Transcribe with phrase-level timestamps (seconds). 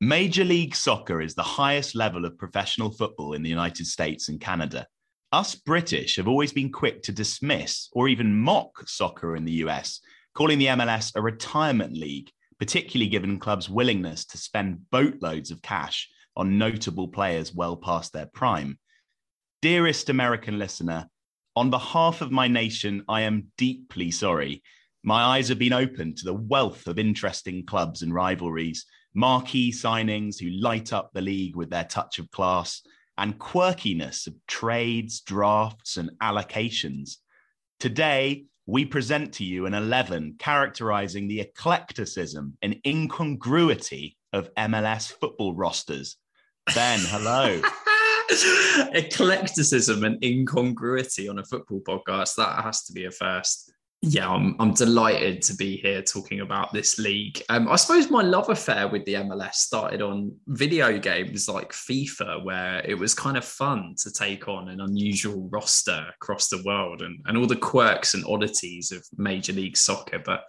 [0.00, 4.40] Major League Soccer is the highest level of professional football in the United States and
[4.40, 4.86] Canada.
[5.32, 9.98] Us British have always been quick to dismiss or even mock soccer in the US,
[10.34, 12.30] calling the MLS a retirement league,
[12.60, 18.26] particularly given clubs' willingness to spend boatloads of cash on notable players well past their
[18.26, 18.78] prime.
[19.62, 21.08] Dearest American listener,
[21.56, 24.62] on behalf of my nation, I am deeply sorry.
[25.02, 30.40] My eyes have been opened to the wealth of interesting clubs and rivalries marquee signings
[30.40, 32.82] who light up the league with their touch of class,
[33.18, 37.16] and quirkiness of trades, drafts, and allocations.
[37.80, 45.54] Today, we present to you an 11 characterizing the eclecticism and incongruity of MLS football
[45.54, 46.16] rosters.
[46.74, 47.60] Ben, hello.
[48.92, 52.34] Eclecticism and incongruity on a football podcast.
[52.36, 53.72] That has to be a first.
[54.00, 57.42] Yeah, I'm, I'm delighted to be here talking about this league.
[57.48, 62.44] Um, I suppose my love affair with the MLS started on video games like FIFA,
[62.44, 67.02] where it was kind of fun to take on an unusual roster across the world
[67.02, 70.20] and, and all the quirks and oddities of Major League Soccer.
[70.24, 70.44] But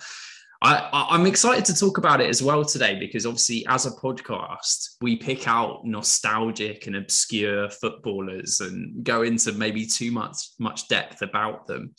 [0.62, 4.98] I, I'm excited to talk about it as well today because obviously, as a podcast,
[5.02, 11.24] we pick out nostalgic and obscure footballers and go into maybe too much much depth
[11.24, 11.96] about them.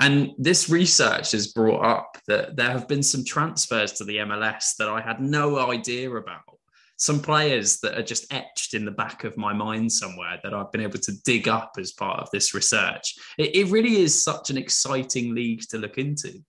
[0.00, 4.76] And this research has brought up that there have been some transfers to the MLS
[4.78, 6.40] that I had no idea about.
[6.96, 10.72] Some players that are just etched in the back of my mind somewhere that I've
[10.72, 13.14] been able to dig up as part of this research.
[13.38, 16.42] It, it really is such an exciting league to look into.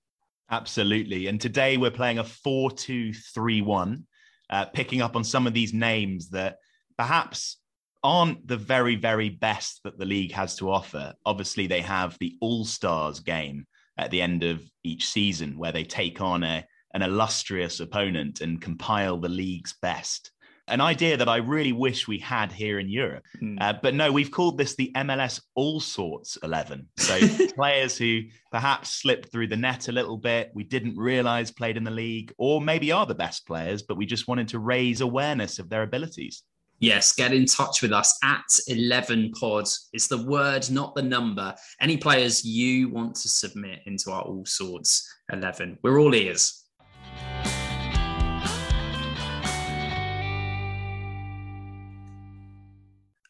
[0.49, 1.27] Absolutely.
[1.27, 4.07] And today we're playing a 4 2 3 1,
[4.49, 6.57] uh, picking up on some of these names that
[6.97, 7.57] perhaps
[8.03, 11.13] aren't the very, very best that the league has to offer.
[11.25, 15.83] Obviously, they have the All Stars game at the end of each season where they
[15.83, 20.31] take on a, an illustrious opponent and compile the league's best.
[20.67, 23.25] An idea that I really wish we had here in Europe.
[23.41, 23.57] Mm.
[23.59, 26.87] Uh, but no, we've called this the MLS All Sorts 11.
[26.97, 27.19] So
[27.55, 31.83] players who perhaps slipped through the net a little bit, we didn't realize played in
[31.83, 35.59] the league, or maybe are the best players, but we just wanted to raise awareness
[35.59, 36.43] of their abilities
[36.81, 39.67] yes, get in touch with us at 11 pod.
[39.93, 41.55] It's the word, not the number.
[41.79, 45.77] Any players you want to submit into our all sorts 11.
[45.83, 46.57] We're all ears.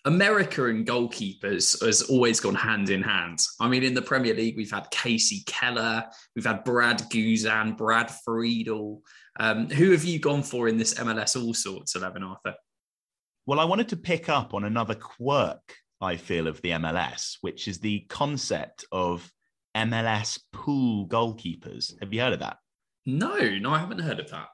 [0.06, 3.40] America and goalkeepers has always gone hand in hand.
[3.60, 8.10] I mean, in the Premier League, we've had Casey Keller, we've had Brad Guzan, Brad
[8.26, 9.04] Friedel.
[9.40, 12.56] Um, who have you gone for in this MLS All Sorts 11, Arthur?
[13.52, 17.68] Well, I wanted to pick up on another quirk I feel of the MLS, which
[17.68, 19.30] is the concept of
[19.76, 22.00] MLS pool goalkeepers.
[22.00, 22.60] Have you heard of that?
[23.06, 24.48] No, no, I haven't heard of that.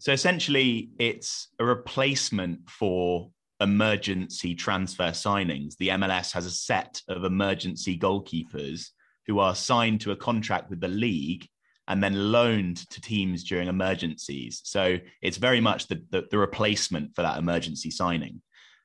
[0.00, 3.28] So essentially, it's a replacement for
[3.60, 5.76] emergency transfer signings.
[5.76, 8.86] The MLS has a set of emergency goalkeepers
[9.26, 11.46] who are signed to a contract with the league
[11.88, 14.60] and then loaned to teams during emergencies.
[14.64, 18.40] So it's very much the, the, the replacement for that emergency signing.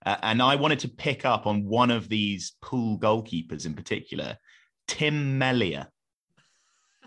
[0.06, 4.38] Uh, and I wanted to pick up on one of these pool goalkeepers in particular,
[4.88, 5.90] Tim Melia.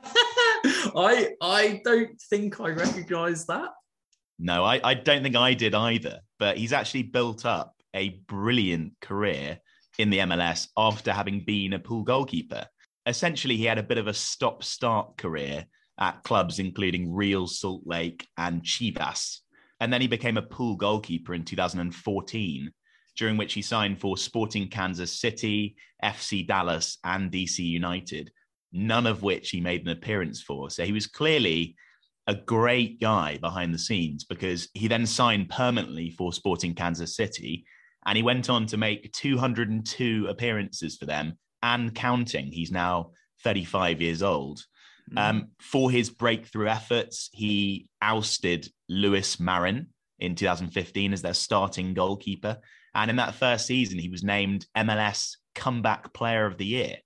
[0.05, 3.71] I I don't think I recognise that.
[4.39, 6.21] No, I, I don't think I did either.
[6.39, 9.59] But he's actually built up a brilliant career
[9.99, 12.67] in the MLS after having been a pool goalkeeper.
[13.07, 15.67] Essentially, he had a bit of a stop start career
[16.01, 19.39] at clubs including Real Salt Lake and Chivas.
[19.81, 22.73] And then he became a pool goalkeeper in 2014,
[23.17, 28.31] during which he signed for Sporting Kansas City, FC Dallas, and DC United,
[28.73, 30.71] none of which he made an appearance for.
[30.71, 31.77] So he was clearly
[32.27, 37.65] a great guy behind the scenes because he then signed permanently for Sporting Kansas City
[38.07, 42.47] and he went on to make 202 appearances for them and counting.
[42.47, 43.13] He's now
[43.43, 44.65] 35 years old.
[45.11, 45.19] Mm-hmm.
[45.19, 49.89] Um, for his breakthrough efforts, he ousted Luis Marin
[50.19, 52.59] in 2015 as their starting goalkeeper.
[52.95, 56.97] And in that first season, he was named MLS Comeback Player of the Year.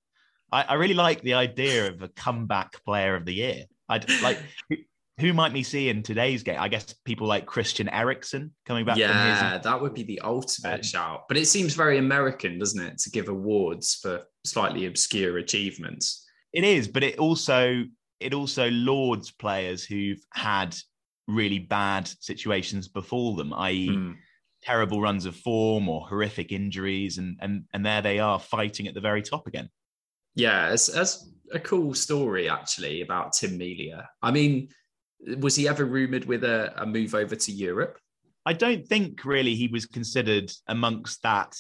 [0.51, 3.65] I, I really like the idea of a comeback player of the year.
[3.89, 4.39] I'd like
[5.21, 6.59] who might we see in today's game?
[6.59, 8.97] I guess people like Christian Eriksen coming back.
[8.97, 11.25] Yeah, that would be the ultimate um, shout.
[11.29, 16.24] But it seems very American, doesn't it, to give awards for slightly obscure achievements?
[16.55, 17.85] It is, but it also
[18.21, 20.75] it also lauds players who've had
[21.27, 24.15] really bad situations befall them, i.e., mm.
[24.63, 28.95] terrible runs of form or horrific injuries, and and and there they are fighting at
[28.95, 29.69] the very top again.
[30.37, 34.09] Yeah, it's, it's a cool story actually about Tim Melia.
[34.23, 34.69] I mean,
[35.39, 37.99] was he ever rumored with a, a move over to Europe?
[38.47, 41.57] I don't think really he was considered amongst that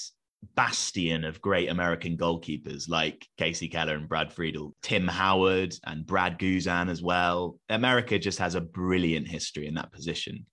[0.55, 6.38] bastion of great American goalkeepers like Casey Keller and Brad Friedel, Tim Howard and Brad
[6.38, 7.58] Guzan as well.
[7.69, 10.46] America just has a brilliant history in that position.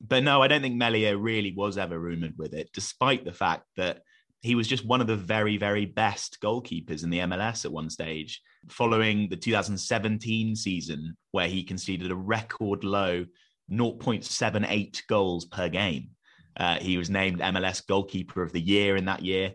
[0.00, 3.64] But no, I don't think Melia really was ever rumored with it, despite the fact
[3.76, 4.00] that
[4.42, 7.90] he was just one of the very, very best goalkeepers in the MLS at one
[7.90, 8.40] stage,
[8.70, 13.26] following the 2017 season, where he conceded a record low
[13.70, 16.10] 0.78 goals per game.
[16.60, 19.54] Uh, he was named MLS Goalkeeper of the Year in that year,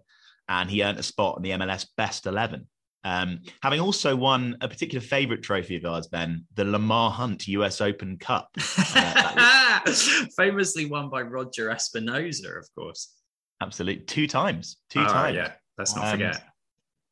[0.49, 2.67] and he earned a spot in the MLS Best 11.
[3.03, 7.79] Um, having also won a particular favourite trophy of ours, Ben, the Lamar Hunt US
[7.79, 8.49] Open Cup.
[8.95, 9.79] Uh,
[10.35, 13.13] Famously won by Roger Espinoza, of course.
[13.61, 14.03] Absolutely.
[14.05, 14.77] Two times.
[14.89, 15.35] Two Oh, times.
[15.35, 16.43] Yeah, let's not Um, forget.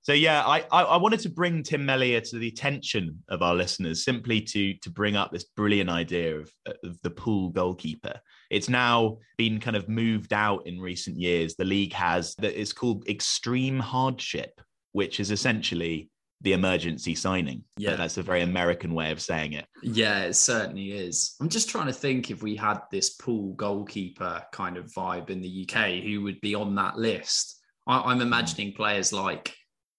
[0.01, 3.55] So yeah, I, I I wanted to bring Tim Melia to the attention of our
[3.55, 6.51] listeners simply to to bring up this brilliant idea of,
[6.83, 8.19] of the pool goalkeeper.
[8.53, 11.55] It's now been kind of moved out in recent years.
[11.55, 14.61] The league has that it's called extreme hardship,
[14.91, 16.09] which is essentially
[16.41, 17.63] the emergency signing.
[17.77, 17.95] Yeah.
[17.95, 19.65] that's a very American way of saying it.
[19.81, 21.35] Yeah, it certainly is.
[21.41, 25.41] I'm just trying to think if we had this pool goalkeeper kind of vibe in
[25.41, 27.59] the UK, who would be on that list.
[27.87, 29.55] I, I'm imagining players like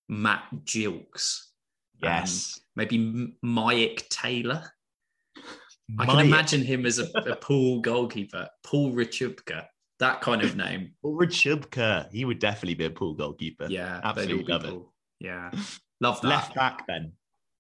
[0.09, 1.49] Matt Gilks,
[2.03, 4.71] Um, Yes, maybe M- Maik Taylor.
[5.99, 9.67] I can imagine him as a, a pool goalkeeper, Paul Rachubka,
[9.99, 10.93] that kind of name.
[11.05, 13.67] Ulrich Schubka, he would definitely be a pool goalkeeper.
[13.69, 14.83] Yeah, Absolutely love be it.
[15.21, 15.51] Yeah,
[16.01, 16.29] love that.
[16.29, 17.13] Left back, Ben.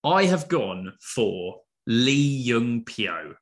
[0.02, 3.34] I have gone for Lee Young Pyo.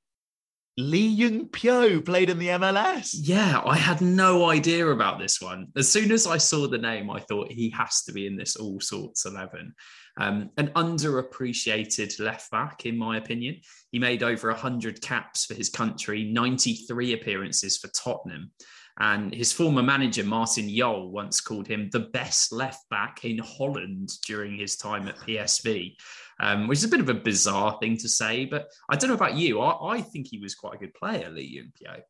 [0.79, 3.15] Lee Young Pyo played in the MLS.
[3.15, 5.69] Yeah, I had no idea about this one.
[5.77, 8.57] As soon as I saw the name, I thought he has to be in this
[8.57, 9.75] all sorts 11.
[10.19, 13.61] Um, an underappreciated left back, in my opinion.
[13.91, 18.53] He made over 100 caps for his country, 93 appearances for Tottenham.
[18.99, 24.11] And his former manager, Martin Jol, once called him the best left back in Holland
[24.27, 25.97] during his time at PSV,
[26.41, 28.45] um, which is a bit of a bizarre thing to say.
[28.45, 29.61] But I don't know about you.
[29.61, 32.03] I, I think he was quite a good player, Lee Young Pyo.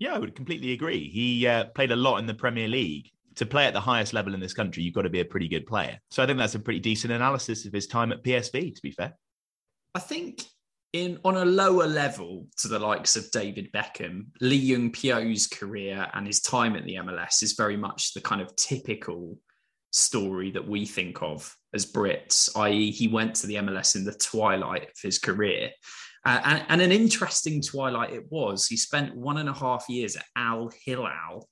[0.00, 1.08] Yeah, I would completely agree.
[1.08, 3.10] He uh, played a lot in the Premier League.
[3.38, 5.48] To play at the highest level in this country, you've got to be a pretty
[5.48, 5.98] good player.
[6.10, 8.90] So I think that's a pretty decent analysis of his time at PSV, to be
[8.90, 9.14] fair.
[9.94, 10.42] I think
[10.92, 16.08] in on a lower level to the likes of David Beckham, Lee Young Pyo's career
[16.14, 19.38] and his time at the MLS is very much the kind of typical
[19.90, 24.14] story that we think of as Brits, i.e., he went to the MLS in the
[24.14, 25.70] twilight of his career.
[26.24, 28.66] Uh, and, and an interesting twilight it was.
[28.66, 31.48] He spent one and a half years at Al Hilal.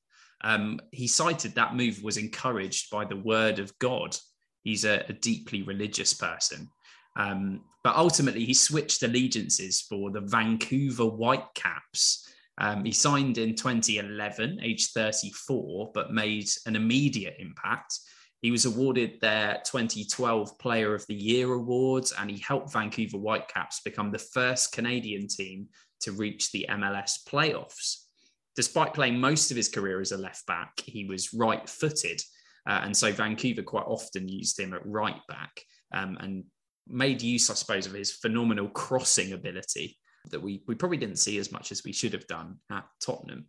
[0.47, 4.17] Um, he cited that move was encouraged by the word of God.
[4.63, 6.71] He's a, a deeply religious person.
[7.17, 12.29] Um, but ultimately, he switched allegiances for the Vancouver Whitecaps.
[12.59, 17.99] Um, he signed in 2011, age 34, but made an immediate impact.
[18.41, 23.81] He was awarded their 2012 Player of the Year awards, and he helped Vancouver Whitecaps
[23.81, 25.67] become the first Canadian team
[26.03, 28.06] to reach the MLS playoffs.
[28.57, 32.21] Despite playing most of his career as a left back, he was right footed.
[32.67, 35.61] Uh, and so Vancouver quite often used him at right back
[35.95, 36.45] um, and
[36.89, 39.99] made use, I suppose, of his phenomenal crossing ability
[40.31, 43.47] that we, we probably didn't see as much as we should have done at Tottenham.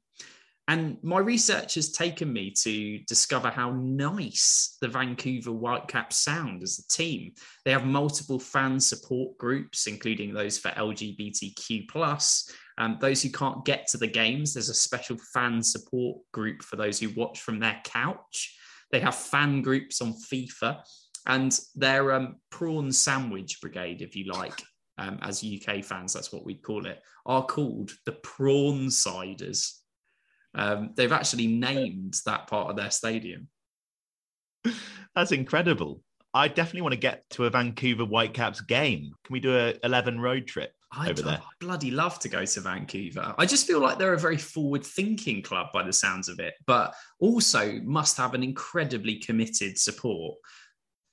[0.70, 6.80] And my research has taken me to discover how nice the Vancouver Whitecaps sound as
[6.80, 7.32] a team.
[7.64, 12.52] They have multiple fan support groups, including those for LGBTQ plus.
[12.78, 16.76] Um, those who can't get to the games, there's a special fan support group for
[16.76, 18.56] those who watch from their couch.
[18.92, 20.82] They have fan groups on FIFA,
[21.28, 24.64] and their um, prawn sandwich brigade, if you like,
[24.98, 29.84] um, as UK fans, that's what we call it, are called the Prawn Siders.
[30.58, 33.48] Um, they've actually named that part of their stadium.
[35.16, 36.02] That's incredible.
[36.34, 39.14] I definitely want to get to a Vancouver Whitecaps game.
[39.24, 41.36] Can we do a 11 road trip I over there?
[41.36, 43.34] I'd bloody love to go to Vancouver.
[43.38, 46.54] I just feel like they're a very forward thinking club by the sounds of it,
[46.66, 50.38] but also must have an incredibly committed support.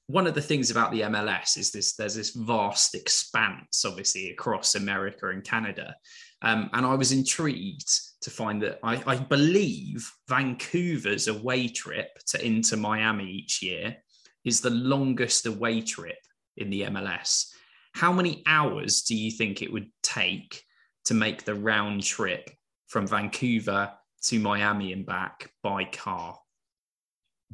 [0.09, 4.75] One of the things about the MLS is this there's this vast expanse, obviously, across
[4.75, 5.95] America and Canada.
[6.43, 7.89] Um, and I was intrigued
[8.25, 13.99] to find that I, I believe Vancouver's away trip to Inter Miami each year
[14.47, 16.16] is the longest away trip
[16.57, 17.50] in the MLS.
[17.93, 20.62] How many hours do you think it would take
[21.04, 22.50] to make the round trip
[22.88, 26.38] from Vancouver to Miami and back by car?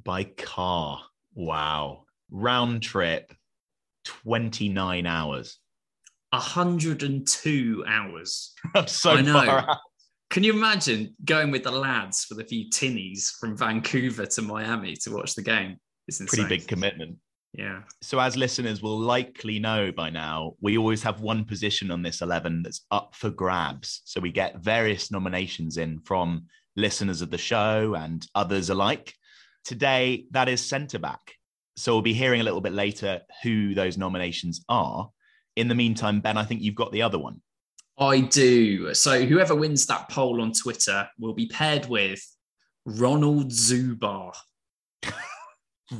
[0.04, 1.02] By car.
[1.34, 2.04] Wow.
[2.30, 3.32] Round trip,
[4.04, 5.58] 29 hours.
[6.30, 8.54] 102 hours.
[8.76, 9.32] I'm so I know.
[9.32, 9.78] far out.
[10.30, 14.94] Can you imagine going with the lads with a few tinnies from Vancouver to Miami
[15.02, 15.76] to watch the game?
[16.06, 16.44] It's insane.
[16.44, 17.16] Pretty big commitment.
[17.52, 17.80] Yeah.
[18.00, 22.20] So, as listeners will likely know by now, we always have one position on this
[22.20, 24.02] 11 that's up for grabs.
[24.04, 26.46] So, we get various nominations in from
[26.76, 29.12] listeners of the show and others alike.
[29.64, 31.34] Today, that is centre back.
[31.76, 35.10] So, we'll be hearing a little bit later who those nominations are.
[35.56, 37.40] In the meantime, Ben, I think you've got the other one.
[38.00, 38.95] I do.
[38.95, 42.21] So, whoever wins that poll on Twitter will be paired with
[42.87, 44.33] Ronald Zubar.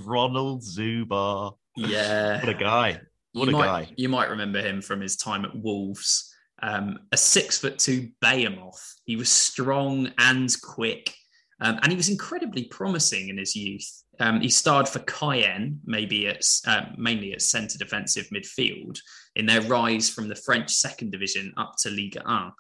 [0.05, 1.53] Ronald Zubar.
[1.77, 2.41] Yeah.
[2.41, 3.01] what a guy.
[3.33, 3.95] What you a might, guy.
[3.97, 6.35] You might remember him from his time at Wolves.
[6.63, 8.97] Um, a six foot two behemoth.
[9.05, 11.15] He was strong and quick.
[11.61, 14.03] Um, and he was incredibly promising in his youth.
[14.19, 18.99] Um, he starred for Cayenne, maybe at uh, mainly at centre defensive midfield,
[19.37, 22.53] in their rise from the French second division up to Ligue 1.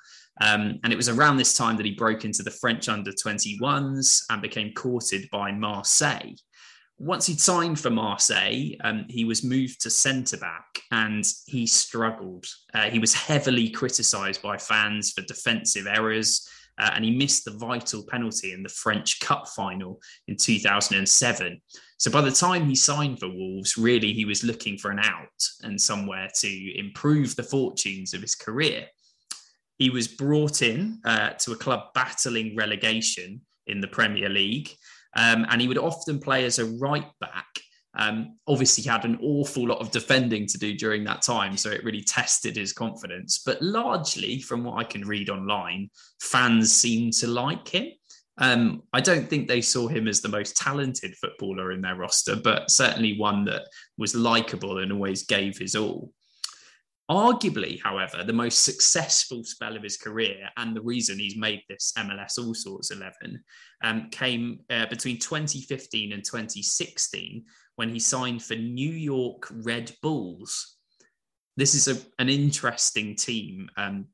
[0.43, 4.23] Um, and it was around this time that he broke into the French under 21s
[4.31, 6.35] and became courted by Marseille
[7.01, 12.45] once he'd signed for Marseille, um, he was moved to centre back and he struggled.
[12.75, 16.47] Uh, he was heavily criticised by fans for defensive errors.
[16.81, 21.61] Uh, and he missed the vital penalty in the French Cup final in 2007.
[21.99, 25.45] So by the time he signed for Wolves, really he was looking for an out
[25.63, 28.87] and somewhere to improve the fortunes of his career.
[29.77, 34.71] He was brought in uh, to a club battling relegation in the Premier League.
[35.17, 37.61] Um, and he would often play as a right back.
[37.95, 41.85] Um, obviously, had an awful lot of defending to do during that time, so it
[41.85, 43.43] really tested his confidence.
[43.45, 47.89] But largely, from what I can read online, fans seem to like him.
[48.39, 52.37] Um, I don't think they saw him as the most talented footballer in their roster,
[52.37, 53.63] but certainly one that
[53.99, 56.13] was likable and always gave his all.
[57.11, 61.93] Arguably, however, the most successful spell of his career and the reason he's made this
[61.99, 63.43] MLS All Sorts 11
[63.83, 67.45] um, came uh, between 2015 and 2016
[67.77, 70.77] when he signed for New York Red Bulls.
[71.57, 74.07] This is a, an interesting team, um,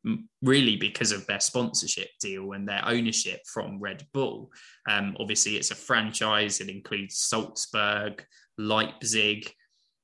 [0.42, 4.50] really, because of their sponsorship deal and their ownership from Red Bull.
[4.88, 8.24] Um, obviously, it's a franchise, it includes Salzburg,
[8.58, 9.52] Leipzig,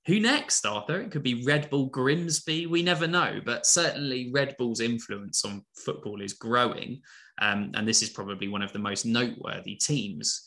[0.06, 1.00] who next, Arthur?
[1.00, 2.66] It could be Red Bull Grimsby.
[2.66, 7.02] We never know, but certainly Red Bull's influence on football is growing.
[7.40, 10.42] Um, and this is probably one of the most noteworthy teams.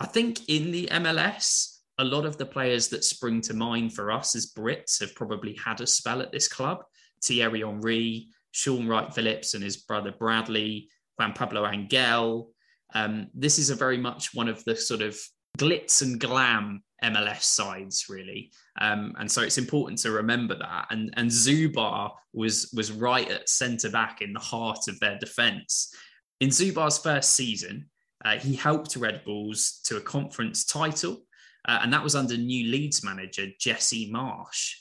[0.00, 4.10] I think in the MLS, a lot of the players that spring to mind for
[4.10, 6.82] us as Brits have probably had a spell at this club.
[7.22, 10.88] Thierry Henry, Shaun Wright-Phillips and his brother Bradley,
[11.18, 12.50] Juan Pablo Angel.
[12.94, 15.18] Um, this is a very much one of the sort of
[15.58, 18.50] glitz and glam MLS sides, really.
[18.80, 20.86] Um, and so it's important to remember that.
[20.88, 25.94] And, and Zubar was, was right at centre back in the heart of their defence.
[26.40, 27.90] In Zubar's first season,
[28.24, 31.22] uh, he helped Red Bulls to a conference title,
[31.68, 34.74] uh, and that was under new Leeds manager Jesse Marsch.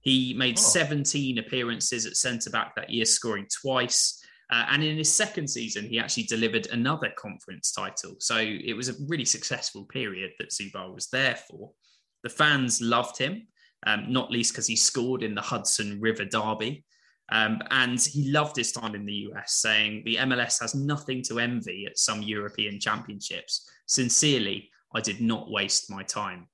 [0.00, 0.62] He made oh.
[0.62, 4.22] 17 appearances at centre back that year, scoring twice.
[4.52, 8.14] Uh, and in his second season, he actually delivered another conference title.
[8.18, 11.70] So it was a really successful period that Zubar was there for.
[12.22, 13.46] The fans loved him,
[13.86, 16.84] um, not least because he scored in the Hudson River Derby.
[17.32, 21.38] Um, and he loved his time in the US, saying the MLS has nothing to
[21.38, 23.66] envy at some European championships.
[23.86, 26.48] Sincerely, I did not waste my time.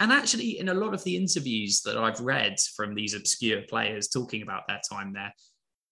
[0.00, 4.08] And, actually, in a lot of the interviews that I've read from these obscure players
[4.08, 5.32] talking about their time there,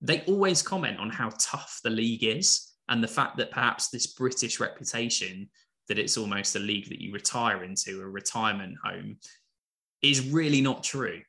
[0.00, 4.08] they always comment on how tough the league is and the fact that perhaps this
[4.14, 5.48] British reputation
[5.88, 9.18] that it's almost a league that you retire into, a retirement home,
[10.00, 11.20] is really not true.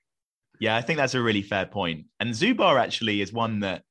[0.59, 2.05] Yeah, I think that's a really fair point.
[2.19, 3.83] And Zubar actually is one that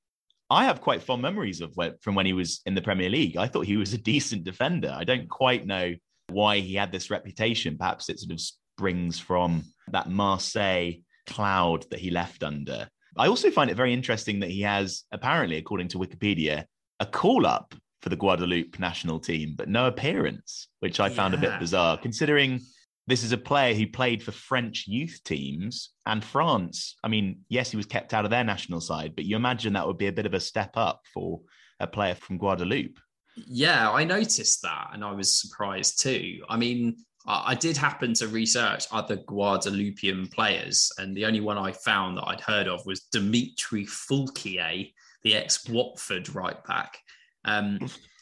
[0.49, 3.37] I have quite fond memories of from when he was in the Premier League.
[3.37, 4.95] I thought he was a decent defender.
[4.97, 5.95] I don't quite know
[6.29, 7.79] why he had this reputation.
[7.79, 10.93] Perhaps it sort of springs from that Marseille
[11.27, 12.89] cloud that he left under.
[13.17, 16.65] I also find it very interesting that he has, apparently, according to Wikipedia,
[17.01, 21.39] a call up for the Guadeloupe national team, but no appearance, which I found a
[21.39, 22.61] bit bizarre, considering
[23.07, 26.97] this is a player who played for French youth teams and France.
[27.05, 29.87] I mean, yes, he was kept out of their national side, but you imagine that
[29.87, 31.41] would be a bit of a step up for
[31.79, 32.99] a player from Guadeloupe.
[33.37, 36.43] Yeah, I noticed that and I was surprised too.
[36.49, 36.97] I mean,
[37.27, 42.27] I did happen to research other Guadeloupean players, and the only one I found that
[42.27, 46.99] I'd heard of was Dimitri Foulquier, the ex Watford right back.
[47.45, 47.79] Um,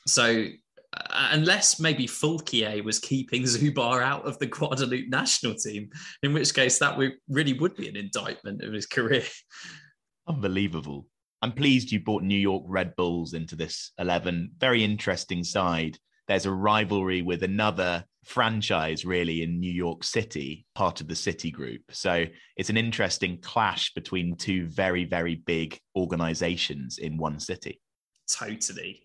[0.07, 0.45] so,
[0.95, 5.89] uh, unless maybe Foulquier was keeping Zubar out of the Guadeloupe national team,
[6.23, 9.25] in which case that would, really would be an indictment of his career.
[10.29, 11.07] Unbelievable.
[11.43, 14.53] I'm pleased you brought New York Red Bulls into this 11.
[14.59, 15.99] Very interesting side.
[16.29, 21.51] There's a rivalry with another franchise, really, in New York City, part of the City
[21.51, 21.83] Group.
[21.91, 27.81] So it's an interesting clash between two very, very big organizations in one city.
[28.31, 29.03] Totally.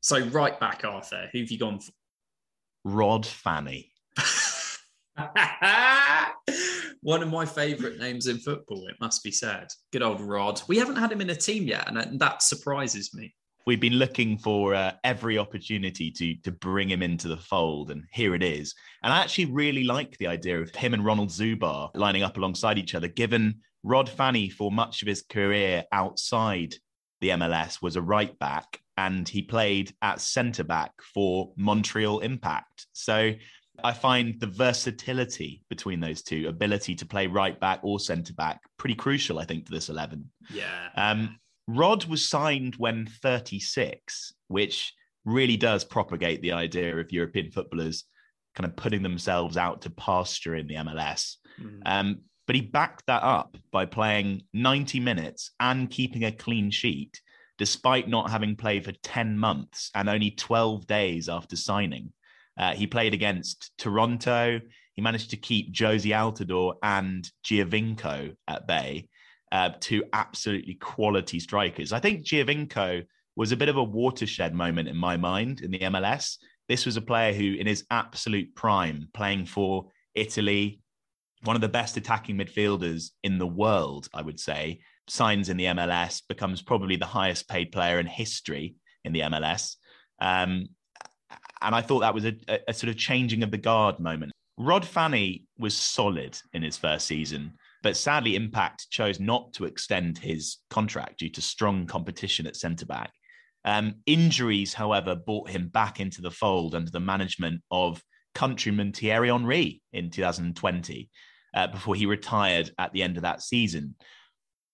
[0.00, 1.92] So, right back, Arthur, who have you gone for?
[2.84, 3.90] Rod Fanni.
[7.02, 9.68] One of my favourite names in football, it must be said.
[9.92, 10.60] Good old Rod.
[10.68, 13.34] We haven't had him in a team yet, and that surprises me.
[13.66, 18.04] We've been looking for uh, every opportunity to to bring him into the fold, and
[18.12, 18.74] here it is.
[19.02, 22.78] And I actually really like the idea of him and Ronald Zubar lining up alongside
[22.78, 26.74] each other, given Rod Fanni, for much of his career outside
[27.20, 32.86] the MLS, was a right back and he played at centre back for Montreal Impact.
[32.92, 33.32] So
[33.82, 38.60] I find the versatility between those two, ability to play right back or centre back,
[38.78, 40.30] pretty crucial, I think, to this 11.
[40.52, 40.88] Yeah.
[40.96, 44.92] Um, Rod was signed when 36, which
[45.24, 48.04] really does propagate the idea of European footballers
[48.54, 51.36] kind of putting themselves out to pasture in the MLS.
[51.60, 51.80] Mm.
[51.84, 57.20] Um, but he backed that up by playing 90 minutes and keeping a clean sheet,
[57.58, 62.12] despite not having played for 10 months and only 12 days after signing.
[62.58, 64.60] Uh, he played against Toronto.
[64.94, 69.08] He managed to keep Jozy Altidore and Giovinco at bay,
[69.52, 71.92] uh, two absolutely quality strikers.
[71.92, 73.04] I think Giovinco
[73.36, 76.38] was a bit of a watershed moment in my mind in the MLS.
[76.68, 80.80] This was a player who, in his absolute prime, playing for Italy,
[81.44, 85.66] one of the best attacking midfielders in the world, I would say, signs in the
[85.66, 89.76] MLS, becomes probably the highest paid player in history in the MLS.
[90.20, 90.68] Um,
[91.62, 94.32] and I thought that was a, a, a sort of changing of the guard moment.
[94.58, 100.18] Rod Fanni was solid in his first season, but sadly, Impact chose not to extend
[100.18, 103.12] his contract due to strong competition at centre back.
[103.64, 108.02] Um, injuries, however, brought him back into the fold under the management of
[108.34, 111.10] countryman Thierry Henry in 2020
[111.54, 113.96] uh, before he retired at the end of that season.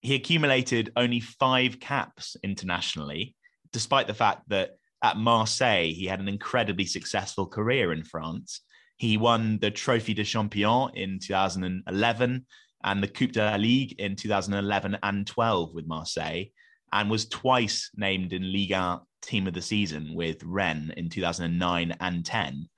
[0.01, 3.35] He accumulated only five caps internationally,
[3.73, 8.61] despite the fact that at Marseille, he had an incredibly successful career in France.
[8.97, 12.47] He won the Trophée de Champion in 2011
[12.85, 16.45] and the Coupe de la Ligue in 2011 and 12 with Marseille,
[16.93, 22.25] and was twice named in Liga Team of the Season with Rennes in 2009 and
[22.25, 22.69] 10.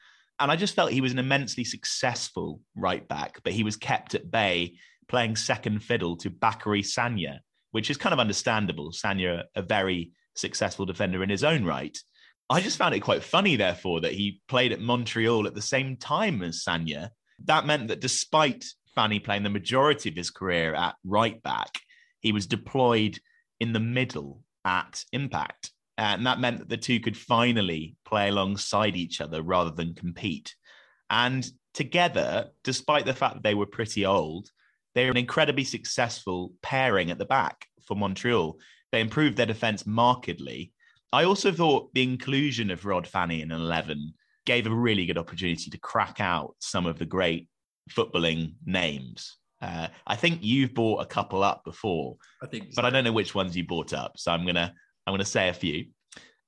[0.41, 4.15] And I just felt he was an immensely successful right back, but he was kept
[4.15, 4.77] at bay
[5.09, 7.41] playing second fiddle to Bakary Sagna,
[7.73, 8.93] which is kind of understandable.
[8.93, 11.97] Sagna, a very successful defender in his own right.
[12.51, 15.97] I just found it quite funny, therefore, that he played at Montreal at the same
[15.97, 17.11] time as Sagna.
[17.47, 21.81] That meant that despite Fanni playing the majority of his career at right back,
[22.21, 23.19] he was deployed
[23.61, 25.71] in the middle at Impact.
[25.97, 29.95] Uh, and that meant that the two could finally play alongside each other rather than
[29.95, 30.55] compete.
[31.09, 34.51] And together, despite the fact that they were pretty old,
[34.95, 38.59] they were an incredibly successful pairing at the back for Montreal.
[38.93, 40.73] They improved their defense markedly
[41.15, 44.15] I also thought the inclusion of Rod Fanni in an 11
[44.47, 47.47] gave a really good opportunity to crack out some of the great
[47.89, 49.37] footballing names.
[49.63, 52.73] Uh, I think you've bought a couple up before, I think, so.
[52.75, 54.15] but I don't know which ones you bought up.
[54.17, 54.75] So I'm gonna
[55.07, 55.87] I'm gonna say a few.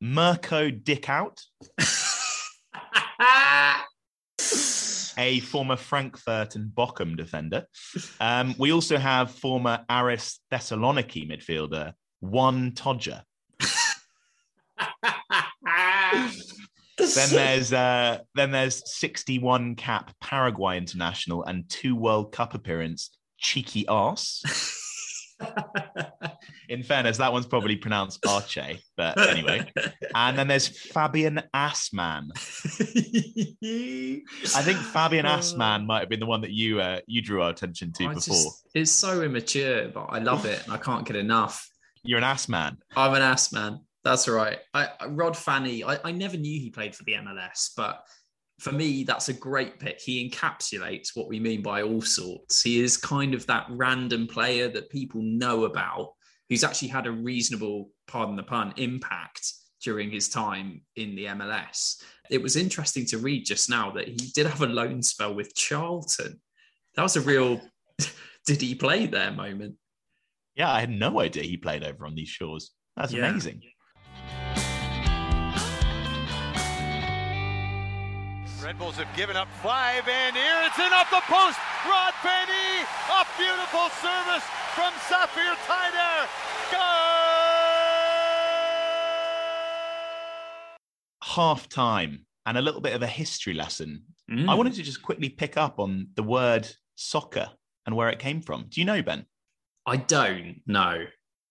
[0.00, 1.40] Mirko Dickhaut,
[5.16, 7.66] a former Frankfurt and Bochum defender.
[8.18, 13.22] Um, we also have former Aris Thessaloniki midfielder Juan Todger.
[16.98, 23.86] Then there's uh, then there's 61 cap Paraguay international and two World Cup appearance cheeky
[23.88, 24.42] ass.
[26.68, 29.70] In fairness, that one's probably pronounced Arche, but anyway.
[30.14, 32.30] And then there's Fabian Assmann.
[32.34, 32.38] I
[34.62, 37.92] think Fabian Assmann might have been the one that you uh, you drew our attention
[37.94, 38.34] to I before.
[38.34, 41.68] Just, it's so immature, but I love it and I can't get enough.
[42.02, 42.78] You're an ass man.
[42.96, 43.80] I'm an ass man.
[44.06, 44.60] That's right.
[44.72, 48.06] I, Rod Fanni, I, I never knew he played for the MLS, but
[48.60, 50.00] for me, that's a great pick.
[50.00, 52.62] He encapsulates what we mean by all sorts.
[52.62, 56.12] He is kind of that random player that people know about
[56.48, 62.00] who's actually had a reasonable, pardon the pun, impact during his time in the MLS.
[62.30, 65.52] It was interesting to read just now that he did have a loan spell with
[65.56, 66.40] Charlton.
[66.94, 67.60] That was a real
[68.46, 69.74] did he play there moment.
[70.54, 72.70] Yeah, I had no idea he played over on these shores.
[72.96, 73.26] That's yeah.
[73.28, 73.62] amazing.
[78.66, 81.56] Red Bulls have given up five, and here it's in off the post.
[81.88, 82.82] Rod Penny,
[83.14, 84.42] a beautiful service
[84.74, 86.26] from Saphir Taider.
[86.72, 86.80] Goal!
[91.22, 94.02] Half time and a little bit of a history lesson.
[94.28, 94.48] Mm.
[94.48, 97.48] I wanted to just quickly pick up on the word soccer
[97.86, 98.66] and where it came from.
[98.68, 99.26] Do you know, Ben?
[99.86, 101.04] I don't know.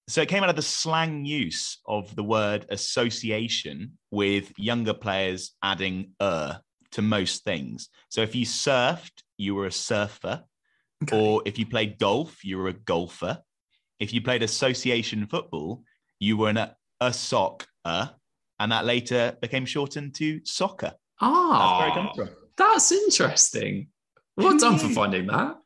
[0.09, 5.53] So it came out of the slang use of the word association with younger players
[5.63, 6.59] adding er
[6.95, 7.89] to most things.
[8.09, 10.43] So if you surfed, you were a surfer.
[11.03, 11.17] Okay.
[11.19, 13.39] Or if you played golf, you were a golfer.
[13.99, 15.83] If you played association football,
[16.19, 17.67] you were an, a, a sock
[18.59, 20.93] and that later became shortened to soccer.
[21.21, 22.29] Ah, That's where it comes from.
[22.57, 23.87] that's interesting.
[24.37, 25.57] Well done for finding that.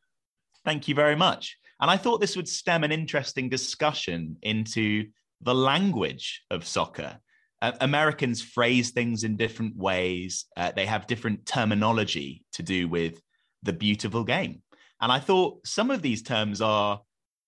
[0.66, 1.58] Thank you very much.
[1.80, 5.06] And I thought this would stem an interesting discussion into
[5.42, 7.20] the language of soccer.
[7.62, 13.20] Uh, Americans phrase things in different ways, uh, they have different terminology to do with
[13.64, 14.62] the beautiful game.
[15.02, 17.02] And I thought some of these terms are,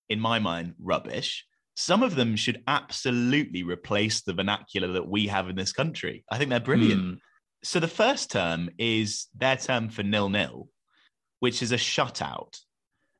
[0.09, 1.45] in my mind, rubbish.
[1.75, 6.25] Some of them should absolutely replace the vernacular that we have in this country.
[6.29, 7.01] I think they're brilliant.
[7.01, 7.13] Hmm.
[7.63, 10.67] So the first term is their term for nil nil,
[11.39, 12.59] which is a shutout.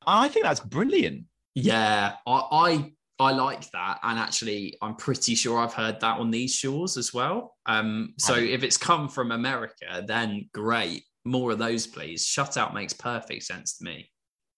[0.06, 1.24] I think that's brilliant.
[1.54, 6.30] Yeah, I, I I like that, and actually, I'm pretty sure I've heard that on
[6.30, 7.54] these shores as well.
[7.66, 11.04] Um, so if it's come from America, then great.
[11.24, 12.26] More of those, please.
[12.26, 14.10] Shutout makes perfect sense to me.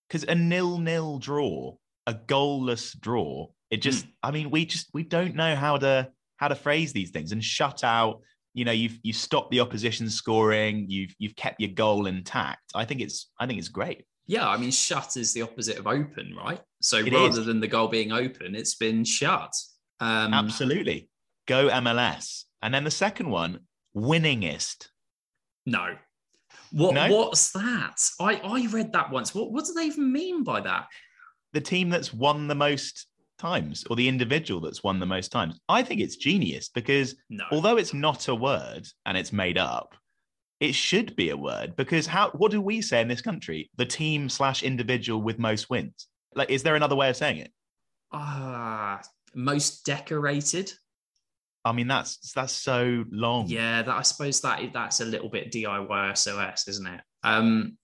[0.09, 1.75] Because a nil nil draw,
[2.07, 6.49] a goalless draw, it just, I mean, we just we don't know how to how
[6.49, 7.33] to phrase these things.
[7.33, 8.21] And shutout,
[8.55, 12.62] you know, you've you stopped the opposition scoring, you've you've kept your goal intact.
[12.75, 14.05] I think it's I think it's great.
[14.27, 16.61] Yeah, I mean, shut is the opposite of open, right?
[16.81, 17.47] So It rather is.
[17.47, 19.53] than the goal being open, it's been shut.
[20.01, 21.09] Um, Absolutely.
[21.47, 22.45] Go MLS.
[22.63, 23.61] And then the second one,
[23.97, 24.89] winningest.
[25.67, 25.97] No.
[26.73, 27.09] What No?
[27.15, 27.97] what's that?
[28.21, 29.35] I, I read that once.
[29.35, 30.87] What what do they even mean by that?
[31.53, 33.07] the team that's won the most
[33.39, 35.61] times or the individual that's won the most times.
[35.69, 37.45] I think it's genius because No.
[37.53, 39.95] although it's not a word and it's made up,
[40.61, 43.71] it should be a word because how what do we say in this country?
[43.77, 46.09] The team slash individual with most wins.
[46.35, 47.53] Like, is there another way of saying it?
[48.12, 49.01] Ah,
[49.35, 50.73] most decorated.
[51.64, 53.49] I mean, that's that's so long.
[53.49, 57.01] Yeah, that I suppose that that's a little bit DIY SOS, isn't it?
[57.23, 57.79] Um,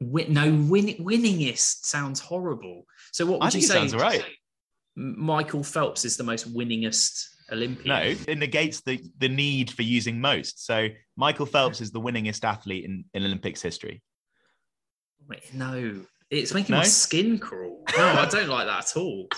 [0.00, 2.86] win, no, win, winningest sounds horrible.
[3.12, 3.74] So what would I you say?
[3.74, 4.24] sounds right.
[4.96, 10.64] Michael Phelps is the most winningest No, it negates the the need for using most.
[10.64, 14.02] So Michael Phelps is the winningest athlete in, in Olympics history.
[15.28, 16.78] Wait, no, it's making No?
[16.78, 17.84] my skin crawl.
[17.96, 19.28] No, I don't like that at all.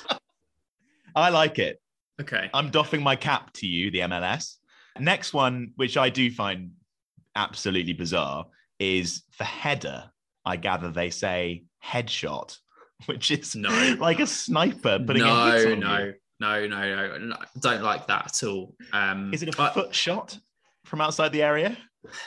[1.14, 1.81] I like it.
[2.20, 2.51] Okay.
[2.55, 4.57] I'm doffing my cap to you, the MLS.
[4.98, 6.72] Next one, which I do find
[7.35, 8.46] absolutely bizarre,
[8.79, 10.11] is for header.
[10.44, 12.59] I gather they say headshot,
[13.07, 13.96] which is No.
[13.98, 16.14] like a sniper putting a hit no, on no, you.
[16.40, 17.37] No, no, no, no.
[17.61, 18.75] Don't like that at all.
[18.92, 20.38] Um, Is it a but foot shot
[20.85, 21.77] from outside the area?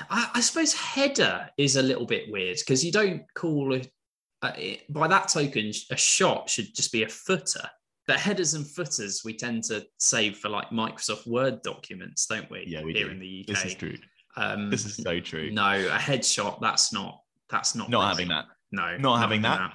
[0.09, 3.91] I, I suppose header is a little bit weird because you don't call it.
[4.41, 7.67] Uh, it- by that token, a shot should just be a footer.
[8.07, 12.63] But headers and footers we tend to save for like Microsoft Word documents, don't we?
[12.67, 13.11] Yeah, we here do.
[13.11, 13.47] in the UK.
[13.47, 13.95] This is true.
[14.37, 15.49] Um, This is so true.
[15.51, 16.61] no a headshot.
[16.61, 17.19] That's not.
[17.49, 17.89] That's not.
[17.89, 18.09] Not right.
[18.09, 18.45] having that.
[18.71, 19.73] No, Not having that.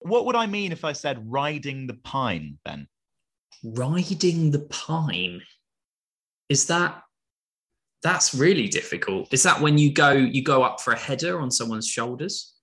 [0.00, 2.86] What would I mean if I said riding the pine, Ben?
[3.62, 5.42] Riding the pine.
[6.48, 7.02] Is that?
[8.02, 9.32] That's really difficult.
[9.32, 12.54] Is that when you go you go up for a header on someone's shoulders?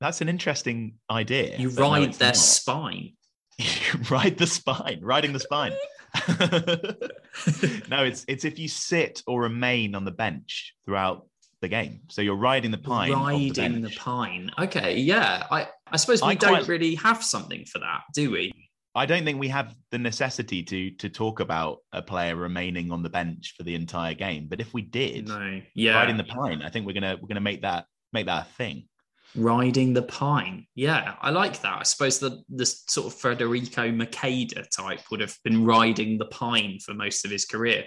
[0.00, 1.58] That's an interesting idea.
[1.58, 2.36] You no, ride it's their not.
[2.36, 3.12] spine.
[3.58, 3.66] You
[4.08, 5.72] ride the spine, riding the spine.
[7.88, 11.26] no, it's it's if you sit or remain on the bench throughout
[11.60, 12.00] the game.
[12.08, 13.12] So you're riding the pine.
[13.12, 14.50] of the Riding the, pine.
[14.58, 15.46] Okay, yeah.
[15.50, 18.52] I, I suppose we I don't quite- really have something for that, do we?
[19.00, 23.02] I don't think we have the necessity to to talk about a player remaining on
[23.02, 24.46] the bench for the entire game.
[24.46, 25.62] But if we did, No.
[25.74, 25.94] Yeah.
[25.94, 28.88] riding the pine, I think we're gonna we're gonna make that make that a thing.
[29.34, 30.66] Riding the pine.
[30.74, 31.78] Yeah, I like that.
[31.80, 36.78] I suppose the the sort of Federico Macheda type would have been riding the pine
[36.84, 37.86] for most of his career.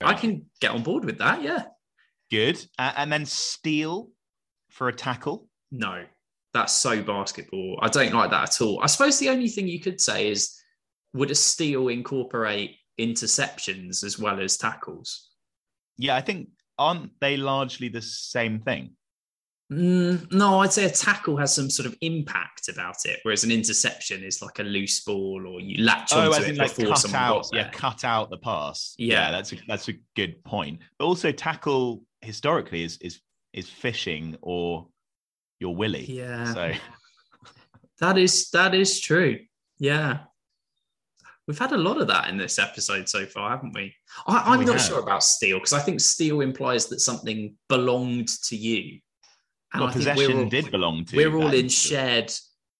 [0.00, 1.42] I can get on board with that.
[1.42, 1.64] Yeah.
[2.30, 2.64] Good.
[2.78, 4.10] Uh, and then steal
[4.70, 5.46] for a tackle.
[5.70, 6.04] No,
[6.54, 7.78] that's so basketball.
[7.82, 8.80] I don't like that at all.
[8.82, 10.58] I suppose the only thing you could say is
[11.12, 15.30] would a steal incorporate interceptions as well as tackles?
[15.98, 18.92] Yeah, I think aren't they largely the same thing?
[19.72, 23.50] Mm, no, I'd say a tackle has some sort of impact about it, whereas an
[23.50, 26.92] interception is like a loose ball or you latch Oh, onto as it like before
[26.92, 28.94] cut someone out, yeah, cut out the pass.
[28.98, 29.30] Yeah.
[29.30, 30.80] that's a, that's a good point.
[30.98, 33.20] But also tackle historically is is
[33.52, 34.86] is fishing or
[35.64, 36.04] your willy.
[36.04, 36.52] Yeah.
[36.52, 36.72] So
[38.00, 39.38] That is that is true.
[39.78, 40.18] Yeah.
[41.46, 43.94] We've had a lot of that in this episode so far, haven't we?
[44.26, 48.56] I, am not sure about steal because I think steal implies that something belonged to
[48.56, 49.00] you.
[49.72, 51.16] And Well, I think possession we're all, did belong to.
[51.16, 52.32] we're all in shared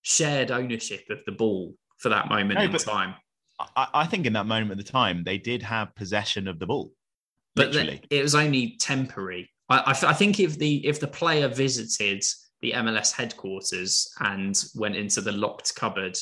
[0.02, 3.14] shared ownership of the ball for that moment No, in time.
[3.76, 6.66] I, I think in that moment of the time, they did have possession of the
[6.66, 6.92] ball.
[7.54, 8.02] But Literally.
[8.10, 9.50] it was only temporary.
[9.70, 12.22] I, I, I think if the if the player visited
[12.62, 16.16] the MLS headquarters and went into the locked cupboard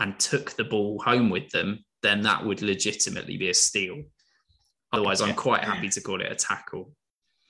[0.00, 4.02] and took the ball home with them, then that would legitimately be a steal.
[4.92, 6.92] Otherwise, I'm quite happy to call it a tackle.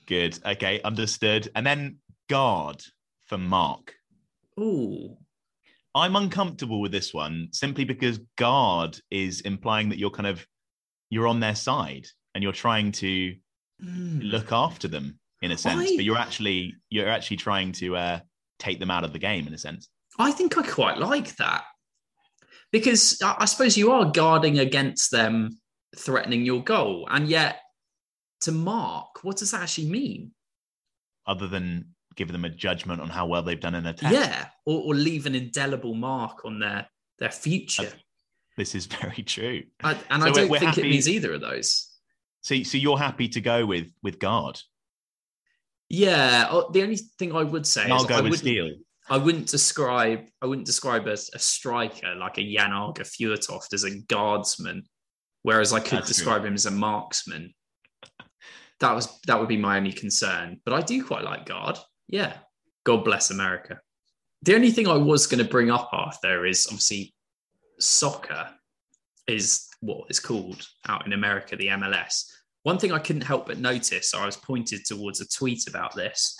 [0.06, 0.38] Good.
[0.44, 1.48] Okay, understood.
[1.54, 2.82] And then guard
[3.26, 3.94] for Mark.
[4.60, 5.16] Ooh,
[5.94, 10.46] I'm uncomfortable with this one simply because guard is implying that you're kind of
[11.10, 13.34] you're on their side and you're trying to
[13.80, 14.20] Hmm.
[14.20, 18.20] look after them in a sense, I- but you're actually you're actually trying to uh,
[18.58, 19.88] take them out of the game in a sense.
[20.18, 21.64] I think I quite like that
[22.70, 25.58] because I I suppose you are guarding against them
[25.96, 27.60] threatening your goal, and yet
[28.42, 30.32] to mark, what does that actually mean?
[31.26, 34.12] Other than give them a judgment on how well they've done in a test.
[34.14, 36.86] Yeah, or, or leave an indelible mark on their
[37.18, 37.92] their future.
[38.56, 39.62] This is very true.
[39.82, 41.88] I, and So I don't think it means either of those.
[42.42, 44.60] So, so you're happy to go with with guard.
[45.92, 48.70] Yeah, oh, the only thing I would say I'll is I wouldn't, steel.
[49.10, 53.84] I wouldn't describe I wouldn't describe a, a striker like a Jan Aage Fjortoft as
[53.84, 54.84] a guardsman,
[55.42, 56.14] whereas I could That's true.
[56.14, 57.52] describe him as a marksman.
[58.80, 60.62] That was that would be my only concern.
[60.64, 61.78] But I do quite like guard.
[62.08, 62.38] Yeah.
[62.84, 63.78] God bless America.
[64.40, 67.14] The only thing I was going to bring up after is obviously
[67.78, 68.48] soccer
[69.28, 72.24] is what it's called out in America, the MLS.
[72.62, 76.36] One thing I couldn't help but notice, I was pointed towards a tweet about this.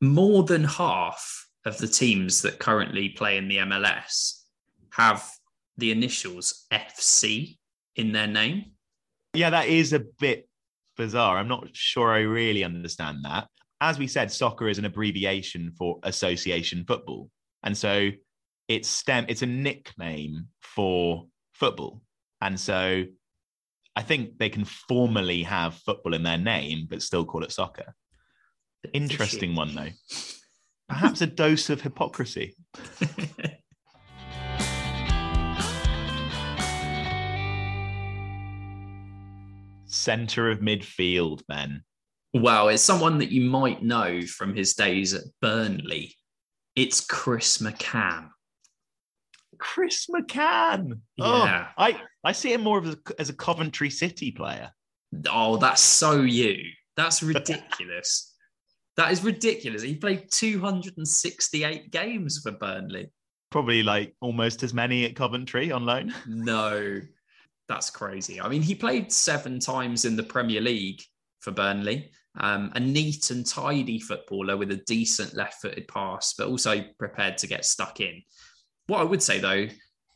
[0.00, 4.42] More than half of the teams that currently play in the MLS
[4.90, 5.28] have
[5.76, 7.58] the initials FC
[7.96, 8.72] in their name.
[9.32, 10.48] Yeah, that is a bit
[10.96, 11.38] bizarre.
[11.38, 13.48] I'm not sure I really understand that.
[13.80, 17.28] As we said, soccer is an abbreviation for association football.
[17.64, 18.10] And so
[18.68, 22.02] it's stem it's a nickname for football.
[22.40, 23.04] And so
[23.96, 27.94] I think they can formally have football in their name, but still call it soccer.
[28.92, 29.88] Interesting one though.
[30.88, 32.56] Perhaps a dose of hypocrisy.
[39.86, 41.84] Center of midfield, Ben.
[42.34, 46.16] Well, it's someone that you might know from his days at Burnley.
[46.74, 48.30] It's Chris McCann.
[49.58, 51.00] Chris McCann.
[51.16, 51.68] Yeah.
[51.76, 54.70] Oh, I, I see him more of a, as a Coventry City player.
[55.30, 56.56] Oh, that's so you.
[56.96, 58.34] That's ridiculous.
[58.96, 59.82] that is ridiculous.
[59.82, 63.10] He played 268 games for Burnley.
[63.50, 66.14] Probably like almost as many at Coventry on loan.
[66.26, 67.00] No,
[67.68, 68.40] that's crazy.
[68.40, 71.02] I mean, he played seven times in the Premier League
[71.40, 72.10] for Burnley.
[72.36, 77.38] Um, a neat and tidy footballer with a decent left footed pass, but also prepared
[77.38, 78.22] to get stuck in.
[78.86, 79.68] What I would say though,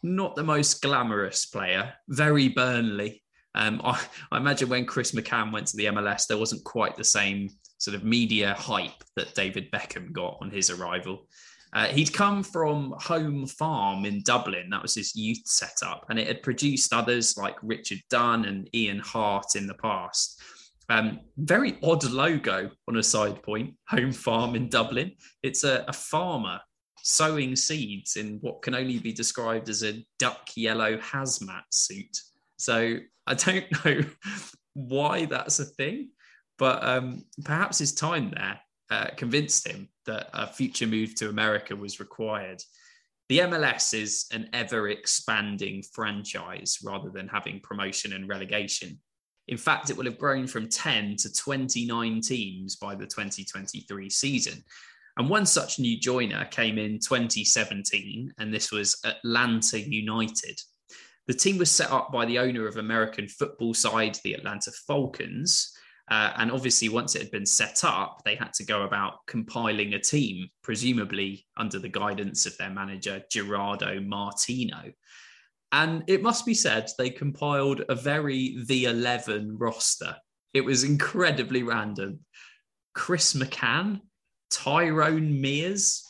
[0.03, 3.23] not the most glamorous player, very Burnley.
[3.55, 4.01] Um, I,
[4.31, 7.95] I imagine when Chris McCann went to the MLS, there wasn't quite the same sort
[7.95, 11.27] of media hype that David Beckham got on his arrival.
[11.73, 14.71] Uh, he'd come from Home Farm in Dublin.
[14.71, 16.07] That was his youth setup.
[16.09, 20.41] And it had produced others like Richard Dunne and Ian Harte in the past.
[20.89, 25.13] Um, very odd logo on a side point Home Farm in Dublin.
[25.43, 26.61] It's a, a farmer
[27.09, 32.15] sowing seeds in what can only be described as a duck yellow hazmat suit.
[32.59, 34.03] So I don't know
[34.75, 36.11] why that's a thing,
[36.59, 41.75] but um, perhaps his time there uh, convinced him that a future move to America
[41.75, 42.63] was required.
[43.31, 49.01] The MLS is an ever expanding franchise rather than having promotion and relegation.
[49.49, 54.63] In fact, it will have grown from 10 to 29 teams by the 2023 season.
[55.19, 60.61] And one such new joiner came in 2017, and this was Atlanta United.
[61.27, 65.77] The team was set up by the owner of American football side, the Atlanta Falcons,
[66.11, 69.93] uh, and obviously, once it had been set up, they had to go about compiling
[69.93, 74.93] a team, presumably under the guidance of their manager, Gerardo Martino.
[75.71, 80.17] And it must be said, they compiled a very the 11 roster.
[80.55, 82.21] It was incredibly random.
[82.95, 84.01] Chris McCann,
[84.51, 86.05] Tyrone Mears,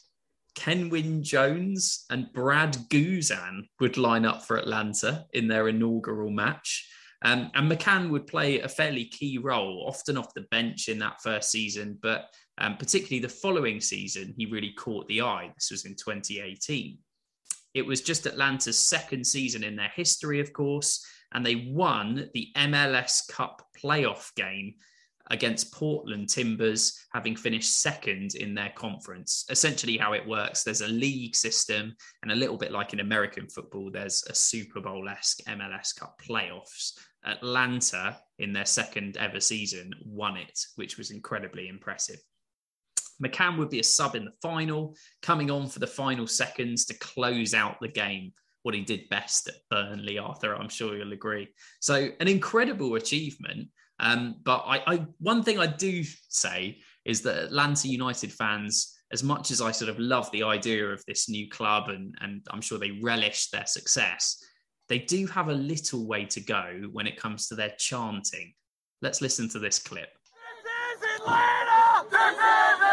[0.57, 6.89] Kenwyne Jones, and Brad Guzan would line up for Atlanta in their inaugural match.
[7.25, 11.21] Um, and McCann would play a fairly key role, often off the bench in that
[11.21, 12.27] first season, but
[12.59, 15.51] um, particularly the following season, he really caught the eye.
[15.57, 16.99] This was in 2018.
[17.75, 22.49] It was just Atlanta's second season in their history, of course, and they won the
[22.57, 24.75] MLS Cup playoff game
[25.31, 29.45] against Portland Timbers, having finished second in their conference.
[29.51, 33.49] Essentially, how it works there's a league system, and a little bit like in American
[33.49, 36.93] football, there's a Super Bowl esque MLS Cup playoffs.
[37.25, 42.19] Atlanta, in their second ever season, won it, which was incredibly impressive.
[43.23, 46.99] McCann would be a sub in the final, coming on for the final seconds to
[46.99, 48.33] close out the game.
[48.63, 51.49] What he did best at Burnley, Arthur, I'm sure you'll agree.
[51.81, 53.69] So, an incredible achievement.
[54.01, 59.23] Um, but I, I, one thing I do say is that Atlanta United fans, as
[59.23, 62.61] much as I sort of love the idea of this new club and, and I'm
[62.61, 64.43] sure they relish their success,
[64.89, 68.53] they do have a little way to go when it comes to their chanting.
[69.03, 70.09] Let's listen to this clip.
[70.65, 72.05] This is Atlanta!
[72.11, 72.88] This is Atlanta!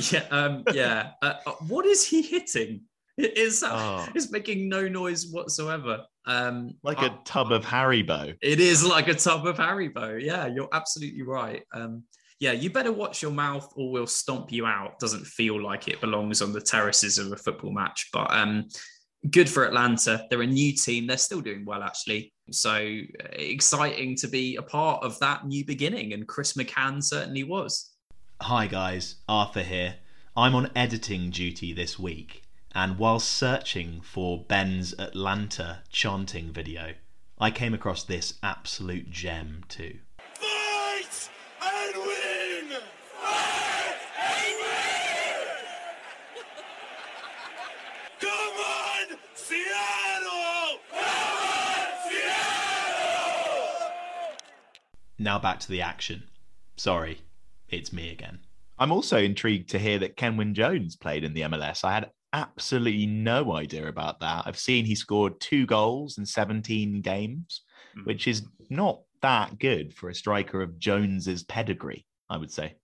[0.12, 1.12] Yeah, um, yeah.
[1.22, 2.82] Uh, uh, what is he hitting?
[3.16, 4.06] It is Oh.
[4.14, 6.04] it's making no noise whatsoever.
[6.26, 8.34] Um, Like I- a tub of Haribo.
[8.42, 10.22] It is like a tub of Haribo.
[10.22, 11.62] Yeah, you're absolutely right.
[11.74, 12.04] Um,
[12.38, 14.98] yeah, you better watch your mouth or we'll stomp you out.
[14.98, 18.66] Doesn't feel like it belongs on the terraces of a football match, but um,
[19.30, 20.26] good for Atlanta.
[20.30, 21.06] They're a new team.
[21.06, 22.32] They're still doing well, actually.
[22.50, 26.14] So uh, exciting to be a part of that new beginning.
[26.14, 27.89] And Chris McCann certainly was.
[28.44, 29.96] Hi guys, Arthur here.
[30.34, 32.42] I'm on editing duty this week,
[32.74, 36.94] and while searching for Ben's Atlanta chanting video,
[37.38, 39.98] I came across this absolute gem too.
[40.36, 41.28] Fight
[41.62, 42.80] and win!
[43.20, 45.66] Fight and win!
[48.20, 50.80] Come on, Seattle!
[50.90, 53.10] Come on, Seattle!
[55.18, 56.22] Now back to the action.
[56.78, 57.20] Sorry,
[57.70, 58.38] it's me again.
[58.78, 61.84] I'm also intrigued to hear that Kenwyne Jones played in the MLS.
[61.84, 64.44] I had absolutely no idea about that.
[64.46, 67.62] I've seen he scored two goals in 17 games,
[67.96, 68.06] Mhm.
[68.06, 72.74] which is not that good for a striker of Jones's pedigree, I would say.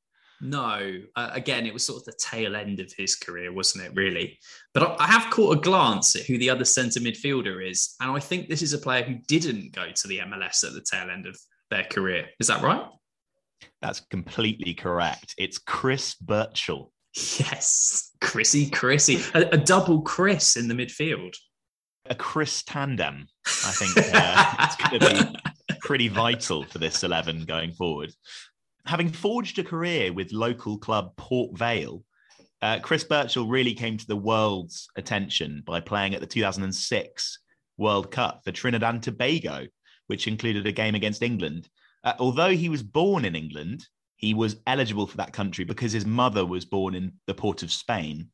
[0.41, 3.93] No, uh, again, it was sort of the tail end of his career, wasn't it,
[3.95, 4.39] really?
[4.75, 7.95] But I, I have caught a glance at who the other centre midfielder is.
[8.01, 10.83] And I think this is a player who didn't go to the MLS at the
[10.83, 11.39] tail end of
[11.71, 12.29] their career.
[12.39, 12.85] Is that right?
[13.83, 15.35] That's completely correct.
[15.39, 16.91] It's Chris Birchall.
[17.39, 18.13] Yes.
[18.21, 19.23] Chrissy, Chrissy.
[19.35, 21.35] A, a double Chris in the midfield.
[22.09, 27.45] A Chris tandem, I think uh, it's going to be pretty vital for this 11
[27.47, 28.13] going forward.
[28.87, 32.05] Having forged a career with local club Port Vale,
[32.63, 37.39] uh, Chris Birchall really came to the world's attention by playing at the 2006
[37.77, 39.67] World Cup for Trinidad and Tobago,
[40.07, 41.69] which included a game against England.
[42.07, 46.07] Uh, although he was born in England, he was eligible for that country because his
[46.07, 48.29] mother was born in the port of Spain.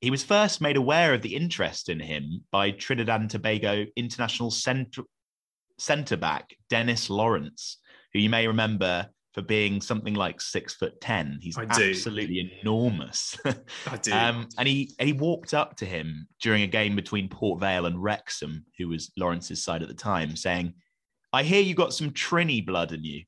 [0.00, 4.50] He was first made aware of the interest in him by Trinidad and Tobago international
[4.50, 5.02] centre
[5.78, 7.78] centre back Dennis Lawrence,
[8.12, 11.38] who you may remember for being something like six foot ten.
[11.40, 13.38] He's absolutely enormous.
[13.86, 14.12] I do.
[14.12, 17.86] Um, and he and he walked up to him during a game between Port Vale
[17.86, 20.74] and Wrexham, who was Lawrence's side at the time, saying,
[21.32, 23.24] "I hear you got some Trini blood in you."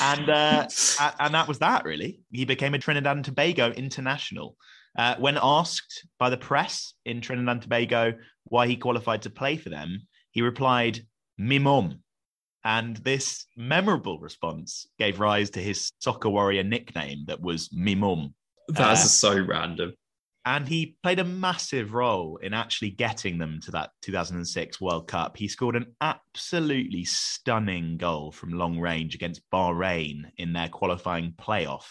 [0.00, 0.68] and uh,
[1.20, 1.84] and that was that.
[1.84, 4.56] Really, he became a Trinidad and Tobago international.
[4.96, 8.12] Uh, when asked by the press in Trinidad and Tobago
[8.44, 11.00] why he qualified to play for them, he replied,
[11.38, 12.00] "Mi mum."
[12.64, 18.34] And this memorable response gave rise to his Soca Warrior nickname that was Mi mum.
[18.68, 19.94] That's uh, so random.
[20.44, 25.36] And he played a massive role in actually getting them to that 2006 World Cup.
[25.36, 31.84] He scored an absolutely stunning goal from long range against Bahrain in their qualifying playoff.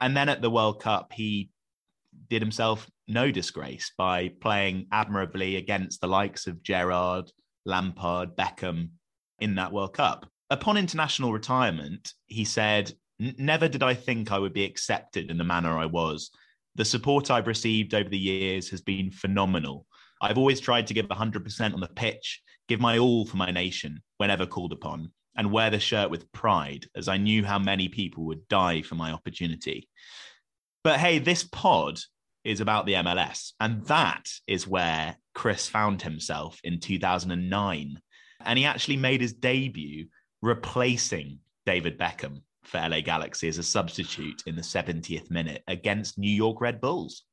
[0.00, 1.50] And then at the World Cup, he
[2.28, 7.30] did himself no disgrace by playing admirably against the likes of Gerrard,
[7.64, 8.90] Lampard, Beckham
[9.40, 10.26] in that World Cup.
[10.48, 15.44] Upon international retirement, he said, Never did I think I would be accepted in the
[15.44, 16.30] manner I was.
[16.76, 19.86] The support I've received over the years has been phenomenal.
[20.22, 24.02] I've always tried to give 100% on the pitch, give my all for my nation
[24.18, 28.24] whenever called upon, and wear the shirt with pride, as I knew how many people
[28.26, 29.88] would die for my opportunity.
[30.84, 31.98] But hey, this pod
[32.44, 38.00] is about the MLS, and that is where Chris found himself in 2009.
[38.44, 40.06] And he actually made his debut
[40.40, 46.30] replacing David Beckham for LA Galaxy as a substitute in the 70th minute against New
[46.30, 47.24] York Red Bulls.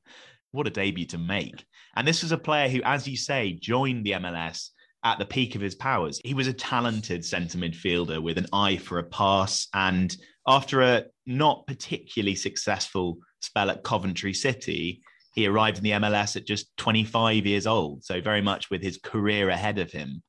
[0.52, 1.66] What a debut to make.
[1.96, 4.70] And this was a player who, as you say, joined the MLS
[5.04, 6.20] at the peak of his powers.
[6.24, 9.68] He was a talented centre midfielder with an eye for a pass.
[9.74, 10.16] And
[10.48, 15.02] after a not particularly successful spell at Coventry City,
[15.34, 18.04] he arrived in the MLS at just 25 years old.
[18.04, 20.24] So, very much with his career ahead of him.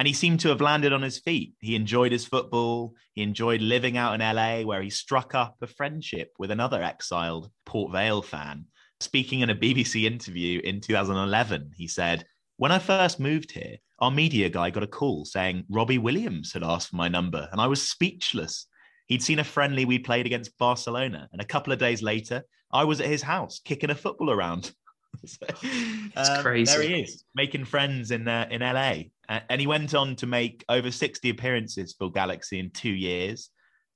[0.00, 1.52] And he seemed to have landed on his feet.
[1.60, 2.94] He enjoyed his football.
[3.12, 7.50] He enjoyed living out in LA, where he struck up a friendship with another exiled
[7.66, 8.64] Port Vale fan.
[9.00, 12.24] Speaking in a BBC interview in 2011, he said,
[12.56, 16.64] When I first moved here, our media guy got a call saying Robbie Williams had
[16.64, 18.68] asked for my number, and I was speechless.
[19.06, 22.42] He'd seen a friendly we played against Barcelona, and a couple of days later,
[22.72, 24.72] I was at his house kicking a football around.
[25.26, 26.72] so, it's um, crazy.
[26.72, 30.64] There he is, making friends in uh, in LA, and he went on to make
[30.68, 33.50] over sixty appearances for Galaxy in two years.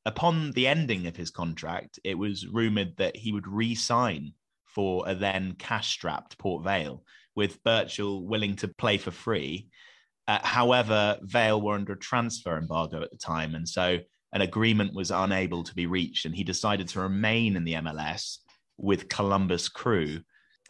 [0.07, 4.32] Upon the ending of his contract, it was rumored that he would re-sign
[4.64, 7.03] for a then cash-strapped Port Vale,
[7.35, 9.68] with Birchall willing to play for free.
[10.28, 13.99] Uh, however, Vale were under a transfer embargo at the time, and so
[14.32, 18.39] an agreement was unable to be reached, and he decided to remain in the MLS
[18.76, 20.20] with Columbus Crew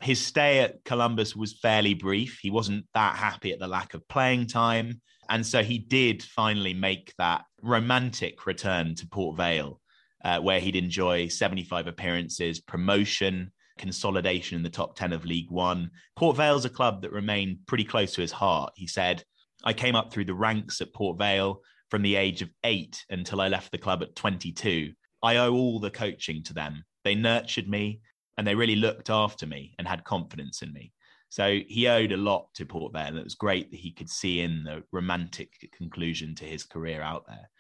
[0.01, 2.38] his stay at Columbus was fairly brief.
[2.42, 5.01] He wasn't that happy at the lack of playing time.
[5.28, 9.80] And so he did finally make that romantic return to Port Vale,
[10.24, 15.90] uh, where he'd enjoy 75 appearances, promotion, consolidation in the top 10 of League One.
[16.16, 18.72] Port Vale's a club that remained pretty close to his heart.
[18.76, 19.24] He said,
[19.64, 23.40] I came up through the ranks at Port Vale from the age of eight until
[23.40, 24.92] I left the club at 22.
[25.22, 26.84] I owe all the coaching to them.
[27.05, 28.01] They nurtured me,
[28.37, 30.93] and they really looked after me and had confidence in me.
[31.28, 34.09] So he owed a lot to Port Vale, and it was great that he could
[34.09, 37.51] see in the romantic conclusion to his career out there.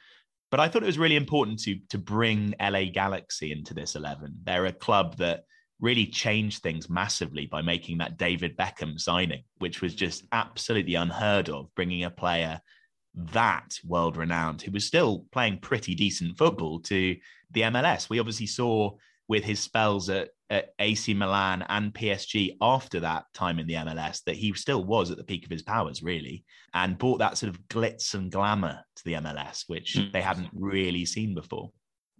[0.50, 4.36] But I thought it was really important to to bring LA Galaxy into this eleven.
[4.44, 5.44] They're a club that
[5.80, 11.48] really changed things massively by making that David Beckham signing, which was just absolutely unheard
[11.48, 12.60] of, bringing a player
[13.14, 17.16] that world renowned who was still playing pretty decent football to
[17.50, 18.08] the MLS.
[18.08, 18.92] We obviously saw
[19.28, 24.22] with his spells at, at AC Milan and PSG after that time in the MLS
[24.24, 26.44] that he still was at the peak of his powers, really,
[26.74, 30.12] and brought that sort of glitz and glamour to the MLS, which mm.
[30.12, 31.70] they hadn't really seen before.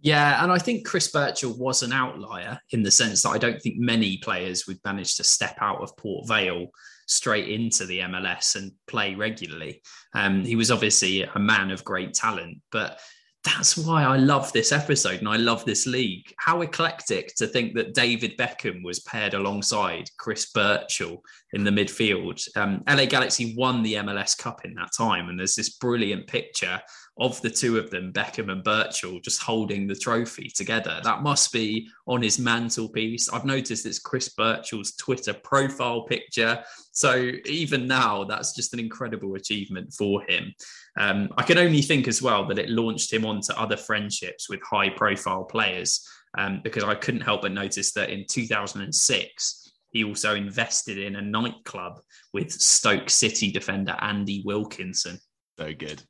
[0.01, 3.59] Yeah, and I think Chris Birchall was an outlier in the sense that I don't
[3.61, 6.67] think many players would manage to step out of Port Vale
[7.07, 9.81] straight into the MLS and play regularly.
[10.13, 12.99] Um, he was obviously a man of great talent, but
[13.45, 16.33] that's why I love this episode and I love this league.
[16.37, 21.21] How eclectic to think that David Beckham was paired alongside Chris Birchall
[21.53, 22.45] in the midfield.
[22.57, 26.81] Um, LA Galaxy won the MLS Cup in that time, and there's this brilliant picture
[27.17, 30.99] of the two of them, Beckham and Birchall, just holding the trophy together.
[31.03, 33.29] That must be on his mantelpiece.
[33.29, 36.61] I've noticed it's Chris Birchall's Twitter profile picture.
[36.91, 40.53] So even now, that's just an incredible achievement for him.
[40.97, 44.61] Um, I can only think as well that it launched him onto other friendships with
[44.63, 50.35] high profile players um, because I couldn't help but notice that in 2006, he also
[50.35, 51.99] invested in a nightclub
[52.33, 55.19] with Stoke City defender Andy Wilkinson.
[55.57, 56.01] So good.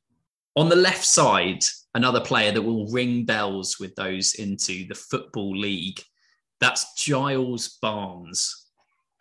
[0.56, 1.62] On the left side,
[1.94, 6.00] another player that will ring bells with those into the Football League.
[6.60, 8.65] That's Giles Barnes.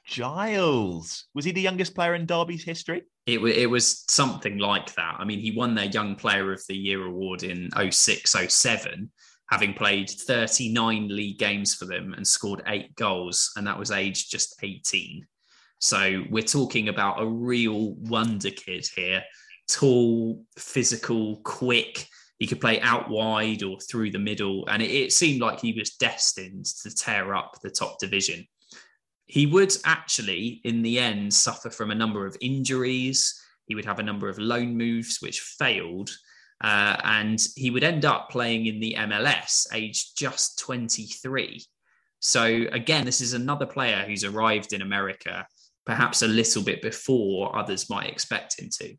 [0.05, 1.25] Giles.
[1.33, 3.03] Was he the youngest player in Derby's history?
[3.25, 5.15] It, it was something like that.
[5.17, 9.11] I mean, he won their Young Player of the Year award in 06 07,
[9.49, 14.31] having played 39 league games for them and scored eight goals, and that was aged
[14.31, 15.25] just 18.
[15.79, 19.23] So we're talking about a real wonder kid here
[19.67, 22.07] tall, physical, quick.
[22.37, 25.73] He could play out wide or through the middle, and it, it seemed like he
[25.73, 28.45] was destined to tear up the top division.
[29.25, 33.41] He would actually, in the end, suffer from a number of injuries.
[33.65, 36.11] He would have a number of loan moves which failed,
[36.63, 41.63] uh, and he would end up playing in the MLS, aged just 23.
[42.19, 45.47] So, again, this is another player who's arrived in America
[45.85, 48.95] perhaps a little bit before others might expect him to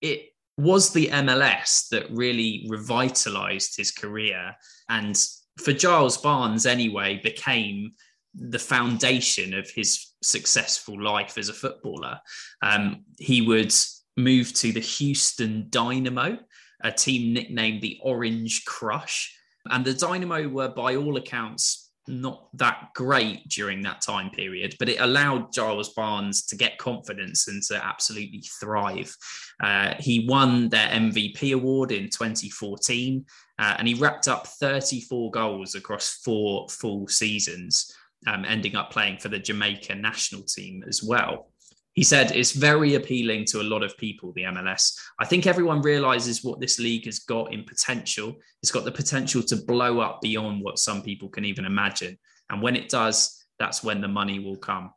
[0.00, 4.54] it was the MLS that really revitalized his career.
[4.88, 5.18] And
[5.58, 7.92] for Giles Barnes, anyway, became
[8.38, 12.20] the foundation of his successful life as a footballer.
[12.62, 13.74] Um, he would
[14.16, 16.38] move to the Houston Dynamo,
[16.82, 19.34] a team nicknamed the Orange Crush.
[19.70, 24.88] And the Dynamo were, by all accounts, not that great during that time period, but
[24.88, 29.14] it allowed Giles Barnes to get confidence and to absolutely thrive.
[29.60, 33.24] Uh, he won their MVP award in 2014,
[33.58, 37.92] uh, and he wrapped up 34 goals across four full seasons,
[38.26, 41.50] um, ending up playing for the Jamaica national team as well.
[41.94, 44.98] He said it's very appealing to a lot of people, the MLS.
[45.18, 48.36] I think everyone realizes what this league has got in potential.
[48.62, 52.18] It's got the potential to blow up beyond what some people can even imagine.
[52.50, 54.90] And when it does, that's when the money will come.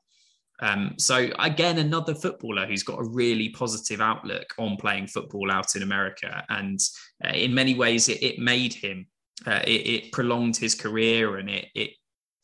[0.61, 5.75] Um, so, again, another footballer who's got a really positive outlook on playing football out
[5.75, 6.43] in America.
[6.49, 6.79] And
[7.23, 9.07] uh, in many ways, it, it made him,
[9.47, 11.91] uh, it, it, prolonged his career and it, it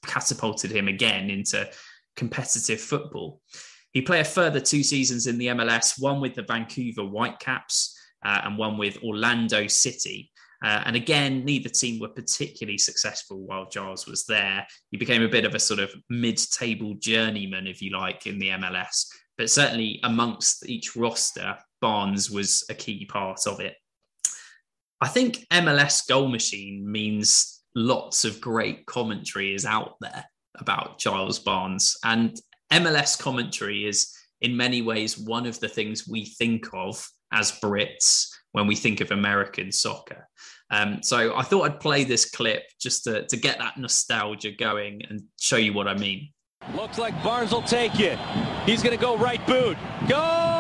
[0.06, 1.70] catapulted him again into
[2.16, 3.42] competitive football.
[3.92, 8.42] He played a further two seasons in the MLS, one with the Vancouver Whitecaps uh,
[8.44, 10.32] and one with Orlando City.
[10.64, 14.66] Uh, and again, neither team were particularly successful while Giles was there.
[14.92, 18.40] He became a bit of a sort of mid table journeyman, if you like, in
[18.40, 19.06] the MLS.
[19.38, 23.76] But certainly amongst each roster, Barnes was a key part of it.
[25.02, 30.26] I think MLS Goal Machine means lots of great commentary is out there
[30.58, 31.98] about Giles Barnes.
[32.04, 32.40] And
[32.72, 34.12] MLS commentary is
[34.42, 39.02] in many ways one of the things we think of as Brits when we think
[39.02, 40.28] of American soccer.
[40.72, 45.04] Um, so I thought I'd play this clip just to, to get that nostalgia going
[45.10, 46.30] and show you what I mean.
[46.74, 48.18] Looks like Barnes will take you.
[48.66, 49.78] He's going to go right boot.
[50.08, 50.56] Go!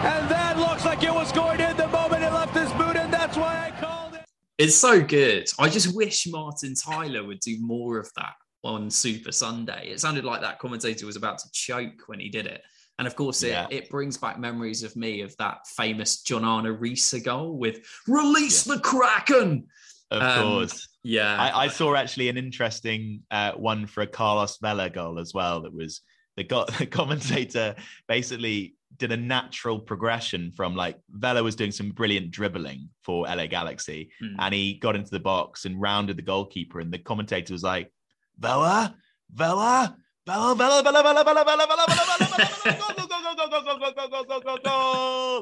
[0.00, 3.12] And that looks like it was going in the moment it left his boot, and
[3.12, 4.24] that's why I called it.
[4.58, 5.48] It's so good.
[5.58, 8.34] I just wish Martin Tyler would do more of that
[8.64, 9.88] on Super Sunday.
[9.90, 12.62] It sounded like that commentator was about to choke when he did it.
[12.98, 13.68] And of course, it, Yeah.
[13.70, 17.78] it brings back memories of me of that famous John Arne Riise goal with
[18.08, 19.68] release the Kraken.
[20.10, 20.88] Of Um, course.
[21.04, 21.36] Yeah.
[21.40, 25.60] I, I saw actually an interesting uh, one for a Carlos Vela goal as well.
[25.62, 26.00] That was
[26.36, 27.76] the, go- the commentator
[28.08, 33.46] basically did a natural progression from like Vela was doing some brilliant dribbling for LA
[33.46, 34.34] Galaxy, Hmm.
[34.40, 37.92] and he got into the box and rounded the goalkeeper, and the commentator was like,
[38.38, 38.96] "Vela,
[39.32, 42.98] Vela." Vela, Vela, Vela, Vela, Vela, Vela, Vela, Vela,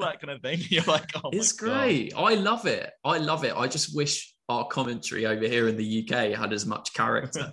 [0.01, 0.59] that kind of thing.
[0.69, 2.13] You're like, oh it's great.
[2.15, 2.89] I love it.
[3.03, 3.53] I love it.
[3.55, 7.51] I just wish our commentary over here in the UK had as much character.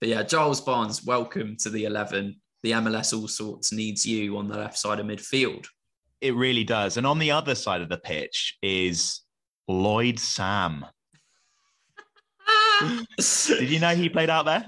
[0.00, 2.40] but yeah, Giles Barnes, welcome to the 11.
[2.62, 5.66] The MLS All Sorts needs you on the left side of midfield.
[6.20, 6.96] It really does.
[6.98, 9.22] And on the other side of the pitch is
[9.68, 10.84] Lloyd Sam.
[13.48, 14.66] Did you know he played out there?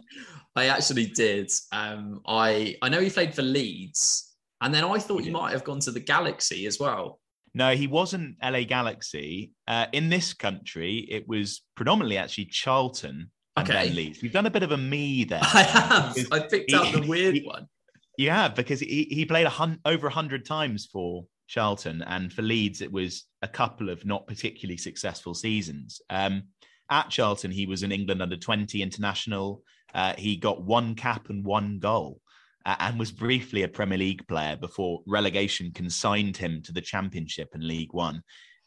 [0.54, 1.50] I actually did.
[1.72, 5.32] Um, I I know he played for Leeds, and then I thought he did.
[5.32, 7.20] might have gone to the Galaxy as well.
[7.54, 9.52] No, he wasn't LA Galaxy.
[9.66, 13.86] Uh, in this country, it was predominantly actually Charlton and Okay.
[13.88, 14.22] then Leeds.
[14.22, 15.40] You've done a bit of a me there.
[15.54, 16.16] I have.
[16.32, 17.66] I picked he- out the weird he- one.
[18.16, 22.42] You have because he, he played a hun- over 100 times for Charlton, and for
[22.42, 26.00] Leeds, it was a couple of not particularly successful seasons.
[26.10, 26.44] Um,
[26.90, 29.62] at Charlton, he was an England under 20 international.
[29.94, 32.20] Uh, he got one cap and one goal
[32.64, 37.48] uh, and was briefly a Premier League player before relegation consigned him to the Championship
[37.54, 38.22] and League One.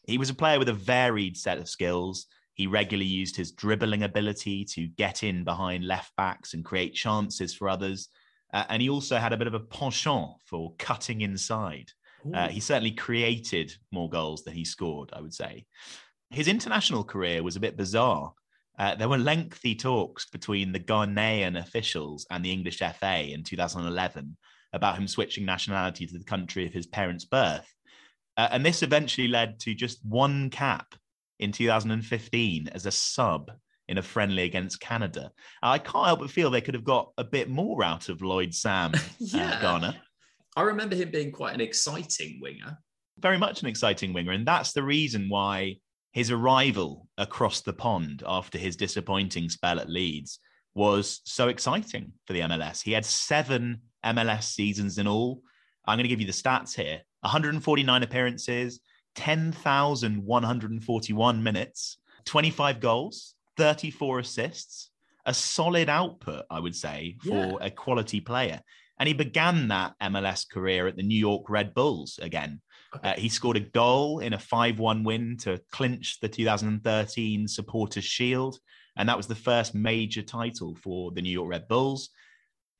[0.07, 2.27] He was a player with a varied set of skills.
[2.53, 7.53] He regularly used his dribbling ability to get in behind left backs and create chances
[7.53, 8.09] for others.
[8.55, 11.91] Uh, and he also had a bit of a penchant for cutting inside.
[12.33, 15.65] Uh, he certainly created more goals than he scored, I would say.
[16.29, 18.33] His international career was a bit bizarre.
[18.79, 24.37] Uh, there were lengthy talks between the Ghanaian officials and the English FA in 2011
[24.71, 27.67] about him switching nationality to the country of his parents' birth.
[28.37, 30.95] Uh, and this eventually led to just one cap
[31.39, 33.51] in 2015 as a sub
[33.87, 35.31] in a friendly against Canada.
[35.61, 38.53] I can't help but feel they could have got a bit more out of Lloyd
[38.53, 39.57] Sam, Yeah.
[39.57, 40.01] uh, Ghana.
[40.55, 42.77] I remember him being quite an exciting winger.
[43.19, 44.31] very much an exciting winger.
[44.31, 45.77] And that's the reason why
[46.13, 50.39] his arrival across the pond after his disappointing spell at Leeds
[50.73, 52.81] was so exciting for the MLS.
[52.81, 55.41] He had seven MLS seasons in all.
[55.85, 58.79] I'm going to give you the stats here 149 appearances,
[59.15, 64.91] 10,141 minutes, 25 goals, 34 assists,
[65.25, 67.67] a solid output, I would say, for Yeah.
[67.67, 68.61] a quality player.
[68.99, 72.61] And he began that MLS career at the New York Red Bulls again.
[73.03, 78.05] Uh, he scored a goal in a 5 1 win to clinch the 2013 Supporters
[78.05, 78.57] Shield.
[78.95, 82.09] And that was the first major title for the New York Red Bulls.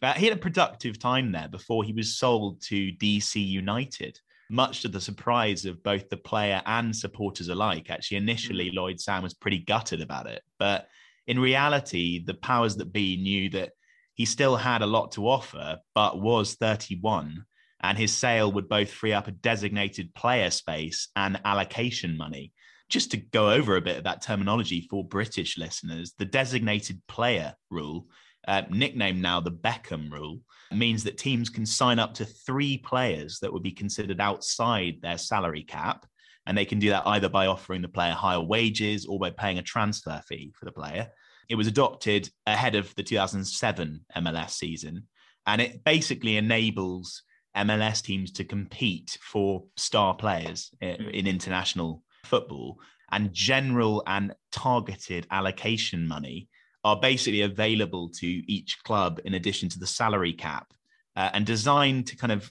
[0.02, 4.18] Uh, he had a productive time there before he was sold to DC United.
[4.50, 7.90] Much to the surprise of both the player and supporters alike.
[7.90, 8.76] Actually, initially, mm.
[8.76, 10.42] Lloyd Sam was pretty gutted about it.
[10.60, 10.88] But
[11.28, 13.72] in reality, the powers that be knew that
[14.14, 17.46] he still had a lot to offer, but was 31.
[17.82, 22.54] And his sale would both free up a designated player space and allocation money.
[22.90, 27.56] Just to go over a bit of that terminology for British listeners, the designated player
[27.70, 28.08] rule,
[28.48, 30.42] uh, nicknamed now the Beckham rule,
[30.72, 35.18] means that teams can sign up to three players that would be considered outside their
[35.18, 36.06] salary cap.
[36.46, 39.58] And they can do that either by offering the player higher wages or by paying
[39.58, 41.08] a transfer fee for the player.
[41.50, 45.08] It was adopted ahead of the 2007 MLS season.
[45.48, 47.24] And it basically enables
[47.56, 52.80] MLS teams to compete for star players in international football.
[53.12, 56.50] And general and targeted allocation money
[56.86, 60.72] are basically available to each club in addition to the salary cap
[61.16, 62.50] uh, and designed to kind of,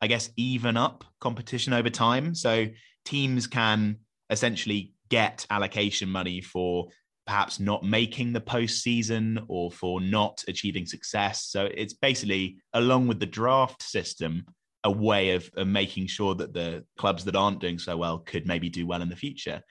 [0.00, 2.34] I guess, even up competition over time.
[2.34, 2.66] So
[3.04, 3.98] teams can
[4.30, 6.88] essentially get allocation money for
[7.26, 11.44] perhaps not making the postseason or for not achieving success.
[11.44, 14.46] So it's basically, along with the draft system,
[14.84, 18.46] a way of, of making sure that the clubs that aren't doing so well could
[18.46, 19.62] maybe do well in the future.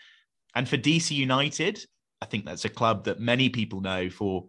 [0.56, 1.84] And for DC United,
[2.24, 4.46] I think that's a club that many people know for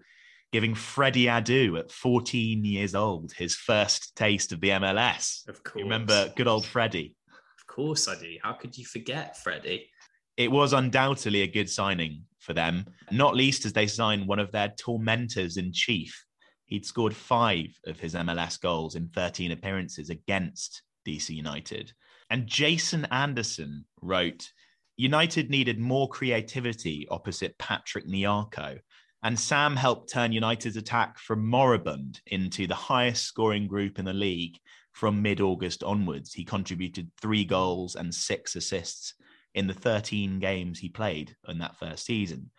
[0.52, 5.46] giving Freddie Adu at 14 years old his first taste of the MLS.
[5.48, 5.80] Of course.
[5.80, 7.16] You remember good old Freddie?
[7.58, 8.36] Of course I do.
[8.44, 9.88] How could you forget Freddie?
[10.36, 14.52] It was undoubtedly a good signing for them, not least as they signed one of
[14.52, 16.24] their tormentors in chief.
[16.66, 21.92] He'd scored five of his MLS goals in 13 appearances against DC United.
[22.30, 24.48] And Jason Anderson wrote
[24.96, 28.78] United needed more creativity opposite Patrick Nyarko.
[29.22, 34.12] And Sam helped turn United's attack from moribund into the highest scoring group in the
[34.12, 34.58] league
[34.92, 36.32] from mid August onwards.
[36.32, 39.14] He contributed three goals and six assists
[39.54, 42.50] in the 13 games he played in that first season.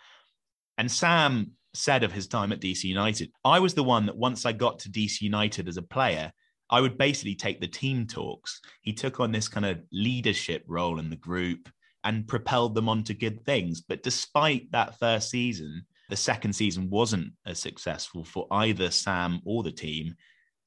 [0.77, 4.45] And Sam said of his time at DC United, I was the one that once
[4.45, 6.31] I got to DC United as a player,
[6.69, 8.59] I would basically take the team talks.
[8.81, 11.69] He took on this kind of leadership role in the group
[12.05, 13.81] and propelled them onto good things.
[13.81, 19.63] But despite that first season, the second season wasn't as successful for either Sam or
[19.63, 20.15] the team,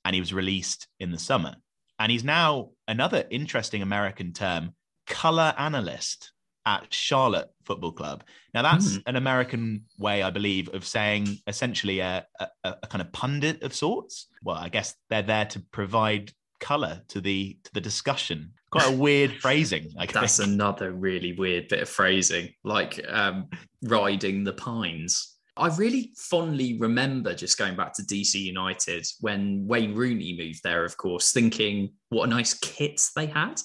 [0.05, 1.55] and he was released in the summer.
[1.99, 4.75] And he's now another interesting American term,
[5.07, 6.33] color analyst
[6.67, 8.25] at Charlotte Football Club.
[8.53, 9.03] Now, that's mm.
[9.07, 13.75] an American way, I believe, of saying essentially a, a, a, kind of pundit of
[13.75, 14.27] sorts.
[14.43, 18.53] Well, I guess they're there to provide color to the to the discussion.
[18.71, 23.49] Quite a weird phrasing like that's another really weird bit of phrasing like um,
[23.83, 25.37] riding the pines.
[25.57, 30.85] I really fondly remember just going back to dc united when wayne rooney moved there
[30.85, 33.61] of course thinking what a nice kit they had.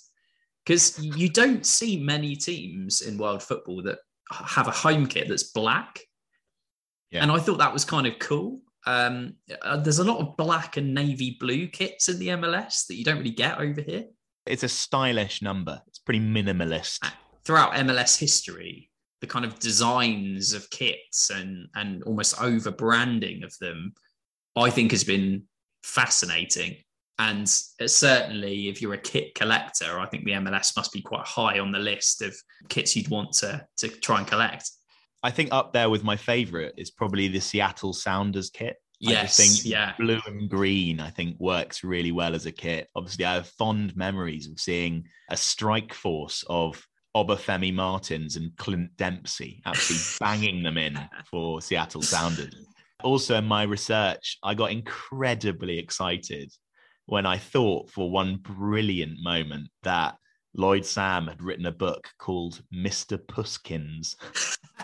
[0.66, 4.00] Because you don't see many teams in world football that
[4.32, 6.00] have a home kit that's black.
[7.12, 7.22] Yeah.
[7.22, 10.78] and i thought that was kind of cool um, uh, there's a lot of black
[10.78, 14.06] and navy blue kits in the MLS that you don't really get over here.
[14.46, 15.82] It's a stylish number.
[15.88, 17.00] It's pretty minimalist.
[17.02, 17.12] Uh,
[17.46, 18.90] throughout MLS history,
[19.22, 23.94] the kind of designs of kits and and almost over branding of them,
[24.56, 25.44] I think has been
[25.84, 26.78] fascinating.
[27.20, 31.60] And certainly, if you're a kit collector, I think the MLS must be quite high
[31.60, 32.36] on the list of
[32.70, 34.70] kits you'd want to to try and collect.
[35.24, 38.76] I think up there with my favorite is probably the Seattle Sounders kit.
[39.00, 39.94] Yes, I think yeah.
[39.98, 42.90] blue and green, I think works really well as a kit.
[42.96, 48.96] Obviously, I have fond memories of seeing a strike force of Obafemi Martins and Clint
[48.98, 51.00] Dempsey actually banging them in
[51.30, 52.56] for Seattle Sounders.
[53.04, 56.52] Also, in my research, I got incredibly excited
[57.06, 60.16] when I thought for one brilliant moment that
[60.56, 63.18] Lloyd Sam had written a book called Mr.
[63.18, 64.16] Pusskins.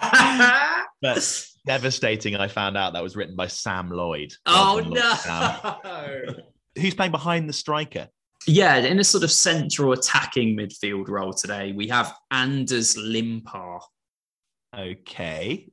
[1.02, 4.34] but devastating, I found out that was written by Sam Lloyd.
[4.46, 6.34] Oh, no.
[6.82, 8.08] Who's playing behind the striker?
[8.48, 13.82] Yeah, in a sort of central attacking midfield role today, we have Anders Limpar.
[14.76, 15.70] Okay.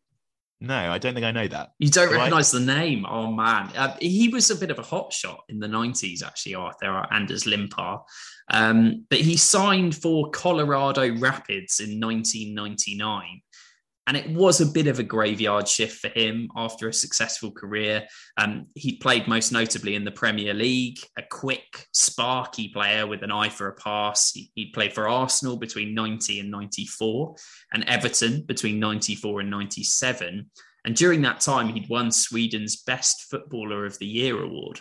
[0.61, 1.73] No, I don't think I know that.
[1.79, 2.59] You don't Do recognize I?
[2.59, 3.05] the name?
[3.09, 6.55] Oh man, uh, he was a bit of a hot shot in the '90s, actually.
[6.55, 8.01] Arthur Anders Limpar,
[8.49, 13.43] um, but he signed for Colorado Rapids in 1999.
[14.09, 18.07] And it was a bit of a graveyard shift for him after a successful career.
[18.37, 23.33] Um, he played most notably in the Premier League, a quick, sparky player with an
[23.33, 24.31] eye for a pass.
[24.31, 27.35] He, he played for Arsenal between 90 and 94,
[27.73, 30.51] and Everton between 94 and 97.
[30.85, 34.79] And during that time, he'd won Sweden's Best Footballer of the Year award.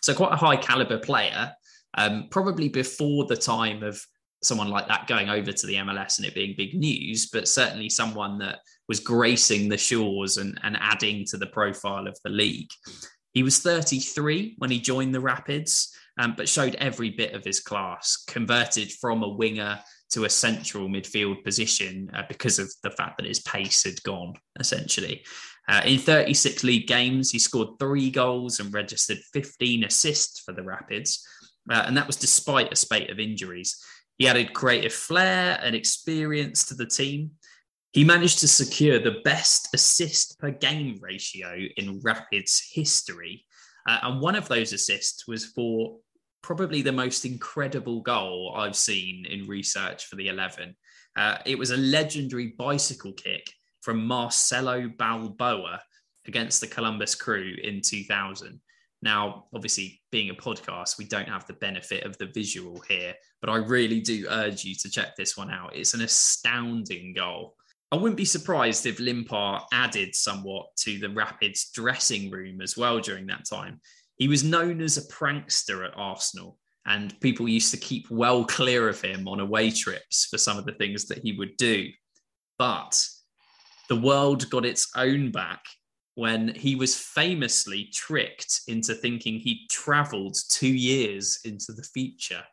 [0.00, 1.54] So, quite a high caliber player,
[1.96, 4.00] um, probably before the time of
[4.42, 7.88] someone like that going over to the MLS and it being big news, but certainly
[7.88, 12.68] someone that was gracing the shores and, and adding to the profile of the league.
[13.32, 17.60] He was 33 when he joined the Rapids, um, but showed every bit of his
[17.60, 19.80] class, converted from a winger
[20.10, 24.34] to a central midfield position uh, because of the fact that his pace had gone,
[24.60, 25.24] essentially.
[25.66, 30.62] Uh, in 36 league games, he scored three goals and registered 15 assists for the
[30.62, 31.26] Rapids.
[31.70, 33.82] Uh, and that was despite a spate of injuries.
[34.18, 37.32] He added creative flair and experience to the team.
[37.92, 43.44] He managed to secure the best assist per game ratio in Rapids history.
[43.88, 45.98] Uh, and one of those assists was for
[46.42, 50.76] probably the most incredible goal I've seen in research for the 11.
[51.16, 53.50] Uh, it was a legendary bicycle kick
[53.80, 55.80] from Marcelo Balboa
[56.26, 58.60] against the Columbus Crew in 2000.
[59.04, 63.50] Now, obviously, being a podcast, we don't have the benefit of the visual here, but
[63.50, 65.76] I really do urge you to check this one out.
[65.76, 67.54] It's an astounding goal.
[67.92, 72.98] I wouldn't be surprised if Limpar added somewhat to the Rapids dressing room as well
[72.98, 73.78] during that time.
[74.16, 78.88] He was known as a prankster at Arsenal, and people used to keep well clear
[78.88, 81.88] of him on away trips for some of the things that he would do.
[82.58, 83.06] But
[83.90, 85.60] the world got its own back
[86.14, 92.44] when he was famously tricked into thinking he'd traveled two years into the future.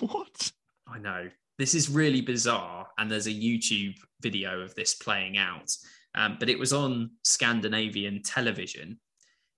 [0.00, 0.52] What?
[0.88, 1.28] I know.
[1.58, 2.86] This is really bizarre.
[2.98, 5.70] And there's a YouTube video of this playing out.
[6.14, 8.98] Um, but it was on Scandinavian television.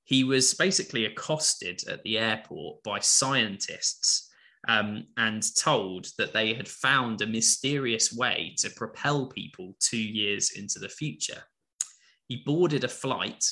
[0.04, 4.30] He was basically accosted at the airport by scientists
[4.68, 10.52] um, and told that they had found a mysterious way to propel people two years
[10.56, 11.42] into the future.
[12.28, 13.44] He boarded a flight.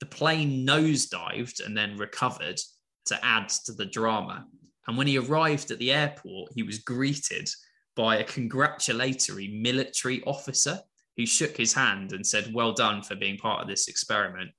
[0.00, 2.60] The plane nosedived and then recovered
[3.06, 4.46] to add to the drama.
[4.86, 7.48] And when he arrived at the airport, he was greeted
[7.96, 10.80] by a congratulatory military officer
[11.16, 14.50] who shook his hand and said, Well done for being part of this experiment.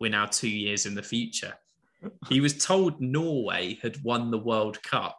[0.00, 1.54] We're now two years in the future.
[2.28, 5.18] He was told Norway had won the World Cup,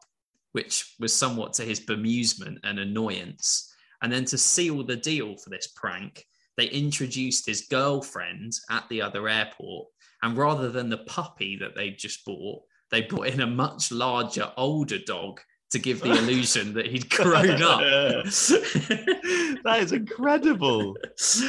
[0.52, 3.74] which was somewhat to his bemusement and annoyance.
[4.02, 6.26] And then to seal the deal for this prank,
[6.58, 9.88] they introduced his girlfriend at the other airport.
[10.24, 14.52] And rather than the puppy that they just bought, they brought in a much larger,
[14.58, 15.42] older dog
[15.72, 17.80] to give the illusion that he'd grown up.
[18.24, 20.96] that is incredible.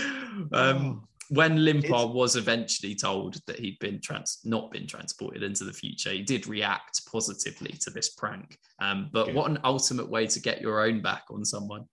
[0.53, 5.73] um, when Limpar was eventually told that he'd been trans- not been transported into the
[5.73, 8.59] future, he did react positively to this prank.
[8.81, 9.35] Um, but Good.
[9.35, 11.87] what an ultimate way to get your own back on someone.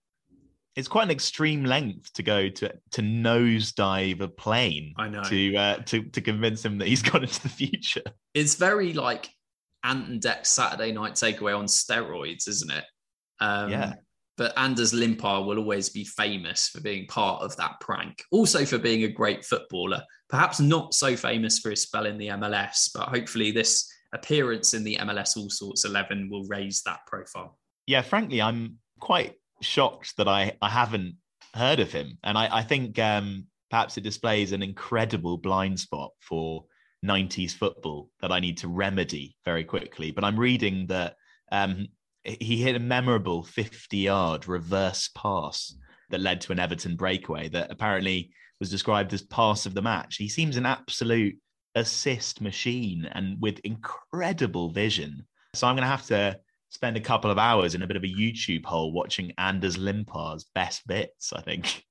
[0.76, 4.94] It's quite an extreme length to go to to nosedive a plane.
[4.96, 5.22] I know.
[5.22, 8.02] to uh, to to convince him that he's gone into the future.
[8.34, 9.30] It's very like
[9.84, 12.84] Ant and Dec's Saturday Night Takeaway on steroids, isn't it?
[13.40, 13.94] Um, Yeah.
[14.36, 18.24] But Anders Limpar will always be famous for being part of that prank.
[18.32, 20.02] Also for being a great footballer.
[20.28, 24.82] Perhaps not so famous for his spell in the MLS, but hopefully this appearance in
[24.82, 27.56] the MLS All Sorts 11 will raise that profile.
[27.86, 31.16] Yeah, frankly, I'm quite shocked that I I haven't
[31.54, 36.12] heard of him, and I I think um, perhaps it displays an incredible blind spot
[36.20, 36.64] for
[37.04, 40.10] 90s football that I need to remedy very quickly.
[40.10, 41.16] But I'm reading that
[41.52, 41.88] um,
[42.24, 45.74] he hit a memorable 50 yard reverse pass
[46.10, 50.16] that led to an Everton breakaway that apparently was described as pass of the match.
[50.16, 51.36] He seems an absolute
[51.74, 55.26] assist machine and with incredible vision.
[55.54, 56.38] So I'm going to have to
[56.74, 60.44] spend a couple of hours in a bit of a YouTube hole watching Anders Limpar's
[60.54, 61.84] best bits, I think.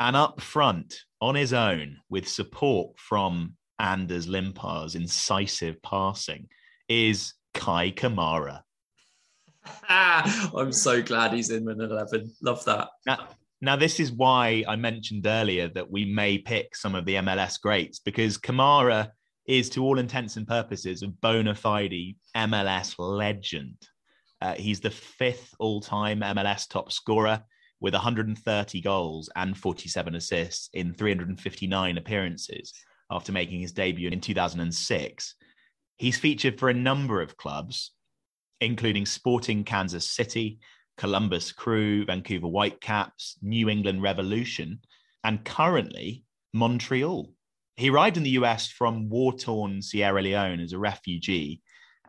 [0.00, 6.48] And up front, on his own, with support from Anders Limpar's incisive passing,
[6.88, 8.62] is Kei Kamara.
[9.88, 12.32] I'm so glad he's in an 11.
[12.42, 12.88] Love that.
[13.06, 13.28] Now,
[13.60, 17.60] now, this is why I mentioned earlier that we may pick some of the MLS
[17.60, 19.10] greats because Kamara
[19.46, 23.76] is, to all intents and purposes, a bona fide MLS legend.
[24.42, 27.40] Uh, he's the fifth all time MLS top scorer
[27.80, 32.72] with 130 goals and 47 assists in 359 appearances
[33.08, 35.34] after making his debut in 2006.
[35.96, 37.92] He's featured for a number of clubs,
[38.60, 40.58] including Sporting Kansas City,
[40.96, 44.80] Columbus Crew, Vancouver Whitecaps, New England Revolution,
[45.22, 47.32] and currently Montreal.
[47.76, 51.61] He arrived in the US from war torn Sierra Leone as a refugee,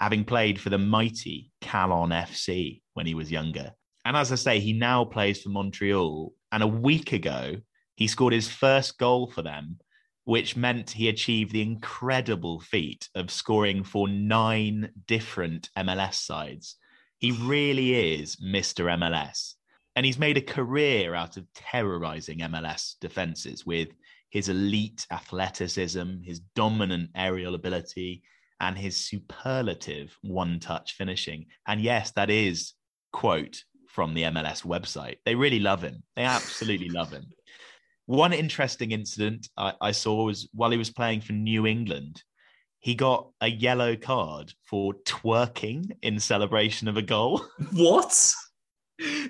[0.03, 3.71] having played for the mighty Kallon FC when he was younger.
[4.03, 6.33] And as I say, he now plays for Montreal.
[6.51, 7.55] And a week ago,
[7.95, 9.79] he scored his first goal for them,
[10.25, 16.75] which meant he achieved the incredible feat of scoring for nine different MLS sides.
[17.19, 18.83] He really is Mr.
[18.99, 19.53] MLS.
[19.95, 23.87] And he's made a career out of terrorizing MLS defenses with
[24.31, 28.21] his elite athleticism, his dominant aerial ability,
[28.63, 31.47] and his superlative one touch finishing.
[31.67, 32.73] And yes, that is,
[33.11, 35.17] quote, from the MLS website.
[35.25, 36.01] They really love him.
[36.15, 37.25] They absolutely love him.
[38.05, 42.23] One interesting incident I, I, saw was while he was playing for New England,
[42.79, 47.45] he got a yellow card for twerking in celebration of a goal.
[47.73, 48.33] What?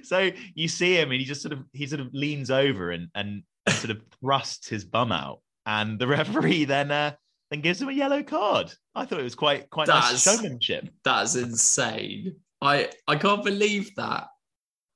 [0.03, 3.07] so you see him and he just sort of he sort of leans over and
[3.15, 7.13] and sort of thrusts his bum out, and the referee then uh,
[7.53, 8.73] then gives him a yellow card.
[8.95, 10.89] I thought it was quite quite that's, nice showmanship.
[11.03, 12.37] That's insane.
[12.59, 14.27] I I can't believe that.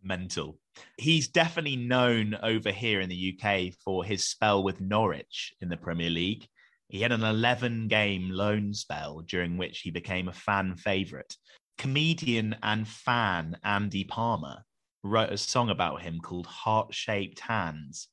[0.02, 0.58] Mental.
[0.98, 5.78] He's definitely known over here in the UK for his spell with Norwich in the
[5.78, 6.48] Premier League.
[6.90, 11.36] He had an 11 game loan spell during which he became a fan favourite.
[11.78, 14.64] Comedian and fan Andy Palmer
[15.04, 18.08] wrote a song about him called Heart Shaped Hands.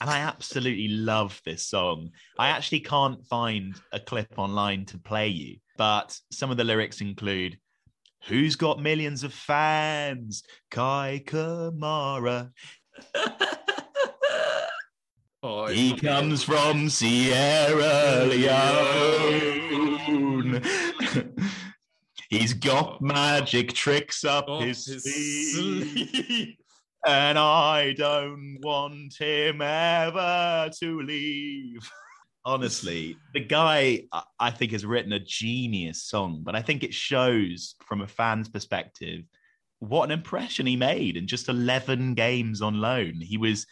[0.00, 2.10] And I absolutely love this song.
[2.38, 7.00] I actually can't find a clip online to play you, but some of the lyrics
[7.00, 7.58] include
[8.26, 10.42] Who's got millions of fans?
[10.70, 12.50] Kei Kamara.
[15.42, 19.38] oh, he comes from Sierra Leone.
[22.28, 23.04] He's got oh.
[23.04, 26.10] magic tricks up his, his sleeve.
[26.10, 26.56] sleeve.
[27.06, 31.88] And I don't want him ever to leave
[32.48, 34.04] honestly, the guy
[34.40, 38.48] I think has written a genius song, but I think it shows from a fan's
[38.48, 39.24] perspective
[39.80, 43.20] what an impression he made in just 11 games on loan.
[43.20, 43.66] He was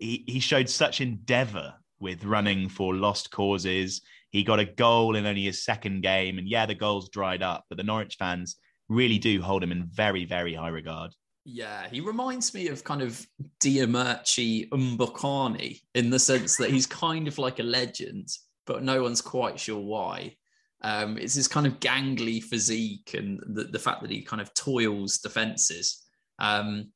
[0.00, 4.00] he, he showed such endeavor with running for lost causes.
[4.30, 7.64] He got a goal in only his second game, and yeah, the goals dried up,
[7.68, 8.56] but the Norwich fans
[8.88, 11.12] really do hold him in very, very high regard.
[11.48, 13.24] Yeah, he reminds me of kind of
[13.60, 18.30] Dieumerci Mbokani in the sense that he's kind of like a legend,
[18.66, 20.34] but no one's quite sure why.
[20.82, 24.52] Um, it's his kind of gangly physique and the, the fact that he kind of
[24.54, 26.02] toils defenses.
[26.40, 26.90] Um,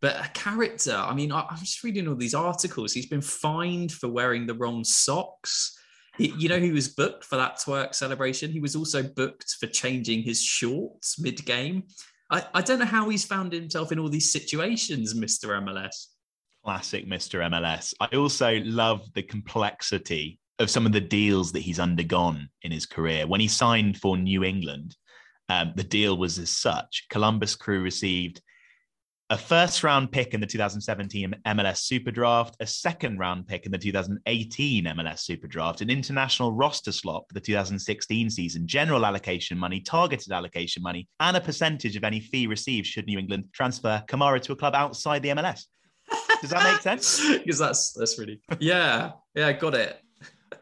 [0.00, 2.92] but a character, I mean, I, am just reading all these articles.
[2.92, 5.76] He's been fined for wearing the wrong socks.
[6.16, 8.52] He, you know, he was booked for that twerk celebration.
[8.52, 11.82] He was also booked for changing his shorts mid game.
[12.30, 15.60] I, I don't know how he's found himself in all these situations, Mr.
[15.62, 16.06] MLS.
[16.64, 17.40] Classic Mr.
[17.48, 17.94] MLS.
[18.00, 22.86] I also love the complexity of some of the deals that he's undergone in his
[22.86, 23.26] career.
[23.26, 24.96] When he signed for New England,
[25.48, 28.42] um, the deal was as such Columbus Crew received
[29.30, 33.72] a first round pick in the 2017 MLS Super Draft, a second round pick in
[33.72, 39.58] the 2018 MLS Super Draft, an international roster slot for the 2016 season, general allocation
[39.58, 44.02] money, targeted allocation money, and a percentage of any fee received should New England transfer
[44.06, 45.64] Kamara to a club outside the MLS.
[46.40, 47.20] Does that make sense?
[47.46, 50.00] Because that's that's really yeah yeah got it.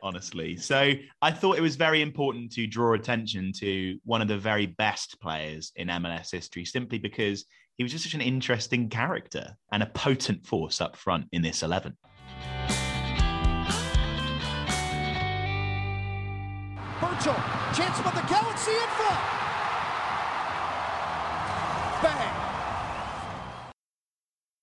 [0.03, 0.93] Honestly, so
[1.23, 5.21] I thought it was very important to draw attention to one of the very best
[5.21, 7.45] players in MLS history, simply because
[7.77, 11.63] he was just such an interesting character and a potent force up front in this
[11.63, 11.97] 11.
[17.01, 17.35] Birchall,
[17.75, 19.21] chance about the galaxy in front.
[22.03, 22.41] Bang.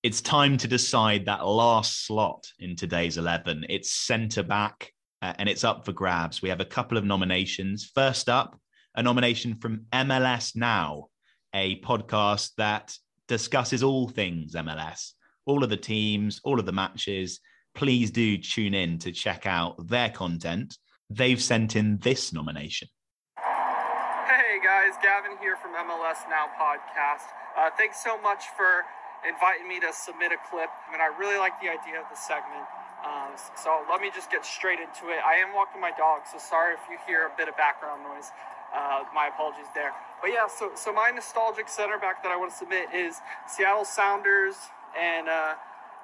[0.02, 3.66] It's time to decide that last slot in today's 11.
[3.68, 4.90] It's centre back
[5.20, 6.40] uh, and it's up for grabs.
[6.40, 7.90] We have a couple of nominations.
[7.94, 8.58] First up,
[8.94, 11.08] a nomination from MLS Now,
[11.54, 12.96] a podcast that
[13.28, 15.12] discusses all things MLS,
[15.46, 17.40] all of the teams, all of the matches.
[17.74, 20.76] Please do tune in to check out their content.
[21.10, 22.88] They've sent in this nomination.
[23.36, 27.28] Hey guys, Gavin here from MLS Now podcast.
[27.56, 28.84] Uh, thanks so much for
[29.28, 30.70] inviting me to submit a clip.
[30.88, 32.64] I mean, I really like the idea of the segment.
[33.04, 35.18] Uh, so let me just get straight into it.
[35.26, 38.30] I am walking my dog, so sorry if you hear a bit of background noise.
[38.74, 39.92] Uh, my apologies there.
[40.20, 43.84] But yeah, so so my nostalgic center back that I want to submit is Seattle
[43.84, 44.54] Sounders
[44.98, 45.54] and uh,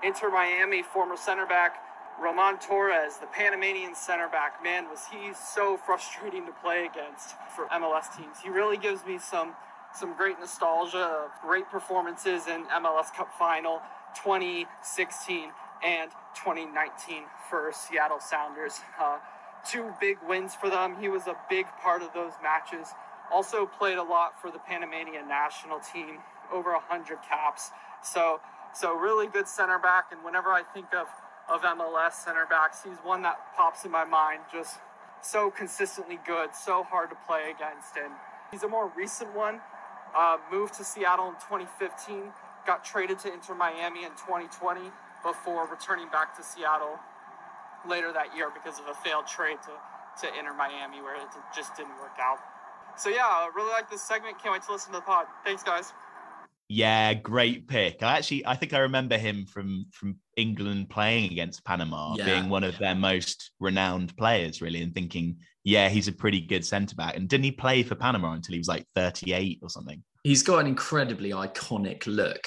[0.03, 1.77] Inter Miami former center back
[2.21, 4.63] Roman Torres, the Panamanian center back.
[4.63, 8.39] Man, was he so frustrating to play against for MLS teams.
[8.43, 9.55] He really gives me some
[9.95, 13.81] some great nostalgia great performances in MLS Cup final
[14.23, 15.51] 2016
[15.85, 18.81] and 2019 for Seattle Sounders.
[19.01, 19.19] Uh,
[19.67, 20.97] two big wins for them.
[21.01, 22.89] He was a big part of those matches.
[23.33, 26.19] Also played a lot for the Panamanian national team,
[26.53, 27.71] over 100 caps.
[28.03, 28.41] So,
[28.75, 30.07] so really good center back.
[30.13, 31.07] And whenever I think of,
[31.49, 34.41] of MLS center backs, he's one that pops in my mind.
[34.53, 34.79] Just
[35.23, 37.97] so consistently good, so hard to play against.
[37.97, 38.13] And
[38.51, 39.61] he's a more recent one
[40.17, 42.33] Uh, moved to Seattle in 2015,
[42.67, 44.91] got traded to Inter Miami in 2020
[45.23, 46.99] before returning back to Seattle
[47.87, 51.77] later that year because of a failed trade to, to Inter Miami where it just
[51.77, 52.39] didn't work out.
[52.97, 54.41] So yeah, I really like this segment.
[54.43, 55.27] Can't wait to listen to the pod.
[55.45, 55.93] Thanks, guys.
[56.71, 58.03] Yeah, great pick.
[58.03, 62.27] I actually I think I remember him from from England playing against Panama, Yeah.
[62.27, 66.67] being one of their most renowned players, really, and thinking, yeah, he's a pretty good
[66.67, 67.17] centre back.
[67.17, 70.03] And didn't he play for Panama until he was like 38 or something?
[70.25, 72.47] He's got an incredibly iconic look.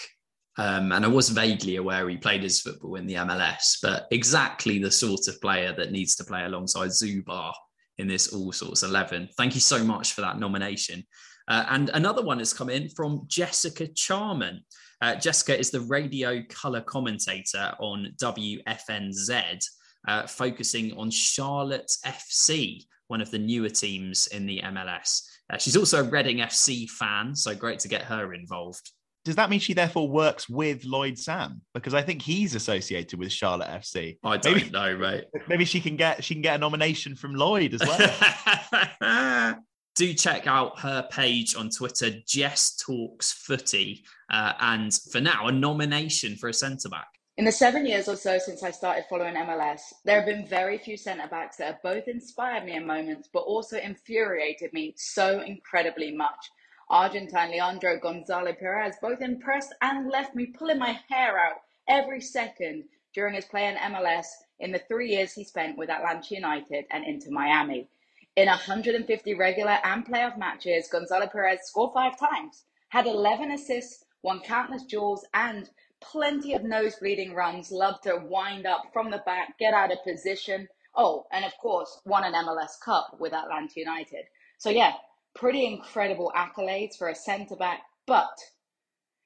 [0.62, 4.78] Um, and I was vaguely aware he played his football in the MLS, but exactly
[4.78, 7.52] the sort of player that needs to play alongside Zubar
[7.98, 9.30] in this all sorts 11.
[9.36, 11.04] Thank you so much for that nomination.
[11.48, 14.62] Uh, and another one has come in from Jessica Charman.
[15.02, 19.66] Uh, Jessica is the radio color commentator on WFNZ,
[20.08, 25.24] uh, focusing on Charlotte FC, one of the newer teams in the MLS.
[25.50, 28.92] Uh, she's also a Reading FC fan, so great to get her involved.
[29.24, 31.62] Does that mean she therefore works with Lloyd Sam?
[31.74, 34.18] Because I think he's associated with Charlotte FC.
[34.24, 35.26] I don't Maybe- know, mate.
[35.48, 39.56] Maybe she can get she can get a nomination from Lloyd as well.
[39.96, 45.52] Do check out her page on Twitter, Jess Talks Footy, uh, and for now, a
[45.52, 47.08] nomination for a centre back.
[47.38, 50.78] In the seven years or so since I started following MLS, there have been very
[50.78, 55.42] few centre backs that have both inspired me in moments but also infuriated me so
[55.42, 56.50] incredibly much.
[56.92, 62.84] Argentine Leandro González Pírez both impressed and left me pulling my hair out every second
[63.14, 64.26] during his play in MLS
[64.60, 67.88] in the three years he spent with Atlanta United and Inter Miami.
[68.36, 74.42] In 150 regular and playoff matches, González Pírez scored five times, had 11 assists, won
[74.42, 75.70] countless duels, and
[76.02, 80.04] plenty of nose bleeding runs, loved to wind up from the back, get out of
[80.04, 80.68] position.
[80.94, 84.26] Oh, and of course, won an MLS Cup with Atlanta United.
[84.58, 84.94] So, yeah,
[85.34, 88.38] pretty incredible accolades for a centre back, but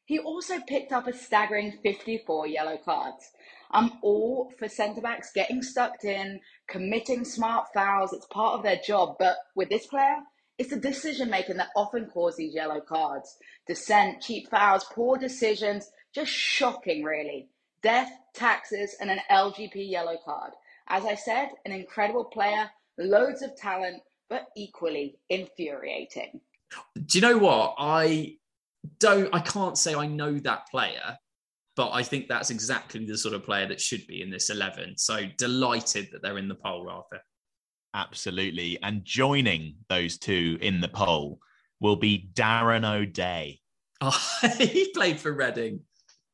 [0.06, 3.32] he also picked up a staggering 54 yellow cards.
[3.72, 8.14] I'm all for centre backs getting stuck in, committing smart fouls.
[8.14, 9.16] It's part of their job.
[9.18, 10.18] But with this player,
[10.60, 13.36] it's the decision making that often causes these yellow cards.
[13.68, 17.50] Dissent, cheap fouls, poor decisions, just shocking, really.
[17.82, 20.52] Death, taxes, and an LGP yellow card.
[20.88, 26.42] As I said, an incredible player, loads of talent, but equally infuriating.
[27.06, 27.76] Do you know what?
[27.78, 28.38] I
[29.00, 31.18] don't, I can't say I know that player,
[31.76, 34.98] but I think that's exactly the sort of player that should be in this 11.
[34.98, 37.22] So delighted that they're in the poll, Arthur.
[37.94, 38.78] Absolutely.
[38.82, 41.40] And joining those two in the poll
[41.80, 43.62] will be Darren O'Dea.
[44.02, 44.22] Oh,
[44.58, 45.82] he played for Reading.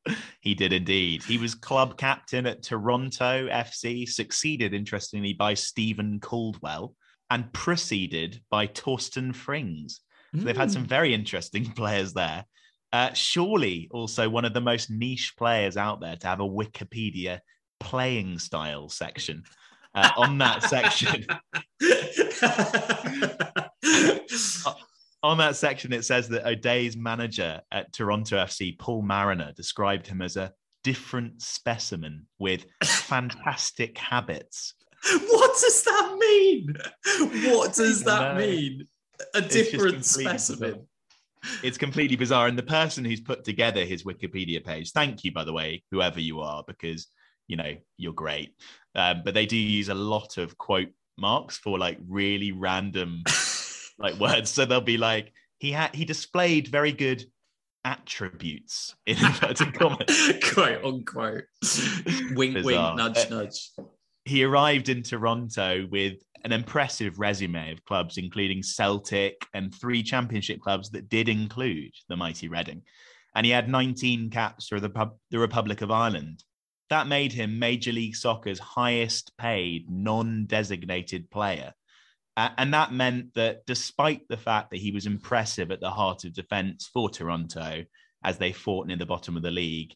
[0.40, 1.22] He did indeed.
[1.22, 6.96] He was club captain at Toronto FC, succeeded, interestingly, by Steven Caldwell,
[7.32, 10.00] and preceded by Torsten Frings.
[10.34, 12.44] So they've had some very interesting players there.
[12.92, 17.40] Uh, surely also one of the most niche players out there to have a Wikipedia
[17.80, 19.44] playing style section.
[19.94, 21.24] Uh, on that section,
[25.22, 30.20] on that section, it says that O'Dea's manager at Toronto FC, Paul Mariner, described him
[30.20, 30.52] as a
[30.84, 34.74] different specimen with fantastic habits.
[35.28, 36.76] what does that mean?
[37.52, 38.40] What does that No.
[38.40, 38.86] mean?
[39.34, 40.70] A different specimen.
[40.70, 40.84] bizarre.
[41.62, 42.46] It's completely bizarre.
[42.46, 46.20] And the person who's put together his Wikipedia page, thank you, by the way, whoever
[46.20, 47.08] you are, because
[47.48, 48.54] you know you're great.
[48.94, 50.88] Um, but they do use a lot of quote
[51.18, 53.22] marks for like really random
[53.98, 54.50] like words.
[54.50, 57.24] So they'll be like, he had he displayed very good
[57.84, 60.32] attributes in inverted commas.
[60.52, 61.44] quote unquote.
[62.34, 62.94] wink, Bizarre.
[62.94, 63.70] wink, nudge, nudge.
[64.24, 66.14] He arrived in Toronto with
[66.44, 72.16] an impressive resume of clubs, including Celtic and three championship clubs that did include the
[72.16, 72.82] mighty Reading.
[73.34, 76.42] And he had 19 caps for the, the Republic of Ireland.
[76.90, 81.72] That made him Major League Soccer's highest paid non designated player.
[82.36, 86.24] Uh, and that meant that despite the fact that he was impressive at the heart
[86.24, 87.84] of defense for Toronto
[88.24, 89.94] as they fought near the bottom of the league,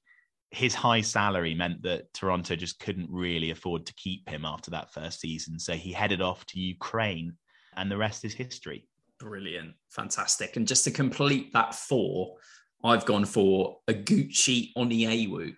[0.57, 4.91] his high salary meant that Toronto just couldn't really afford to keep him after that
[4.91, 5.59] first season.
[5.59, 7.35] So he headed off to Ukraine,
[7.77, 8.89] and the rest is history.
[9.21, 9.75] Brilliant.
[9.91, 10.57] Fantastic.
[10.57, 12.37] And just to complete that four,
[12.83, 15.55] I've gone for Oguchi Onyewu.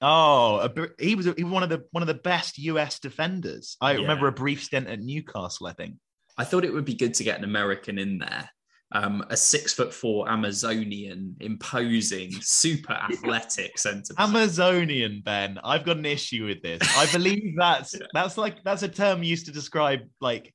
[0.00, 3.76] Oh, a he was he was one of the one of the best US defenders.
[3.80, 3.98] I Yeah.
[4.02, 5.66] remember a brief stint at Newcastle.
[5.66, 5.96] I think.
[6.38, 8.48] I thought it would be good to get an American in there.
[8.92, 14.14] Um, a six foot four Amazonian, imposing, super athletic centre.
[14.16, 15.58] Amazonian Ben.
[15.62, 16.80] I've got an issue with this.
[16.96, 20.54] I believe that's that's like that's a term used to describe like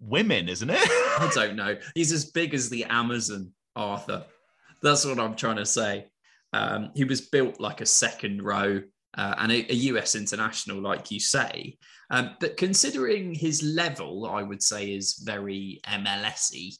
[0.00, 0.80] women, isn't it?
[0.80, 1.76] I don't know.
[1.94, 4.24] He's as big as the Amazon, Arthur.
[4.82, 6.06] That's what I'm trying to say.
[6.52, 8.82] Um, he was built like a second row
[9.16, 11.76] uh, and a, a, US international, like you say.
[12.10, 16.76] Um, but considering his level, I would say is very MLSy.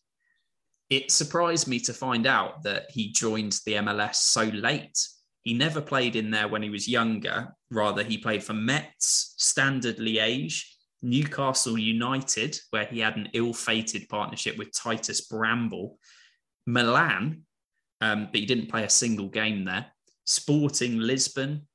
[0.91, 4.99] It surprised me to find out that he joined the MLS so late.
[5.43, 7.55] He never played in there when he was younger.
[7.71, 10.65] Rather, he played for Metz, Standard Liège,
[11.01, 15.99] Newcastle United, where he had an ill fated partnership with Titus Bramble,
[16.67, 17.43] Milan,
[18.01, 19.87] um, but he didn't play a single game there,
[20.25, 21.67] Sporting Lisbon.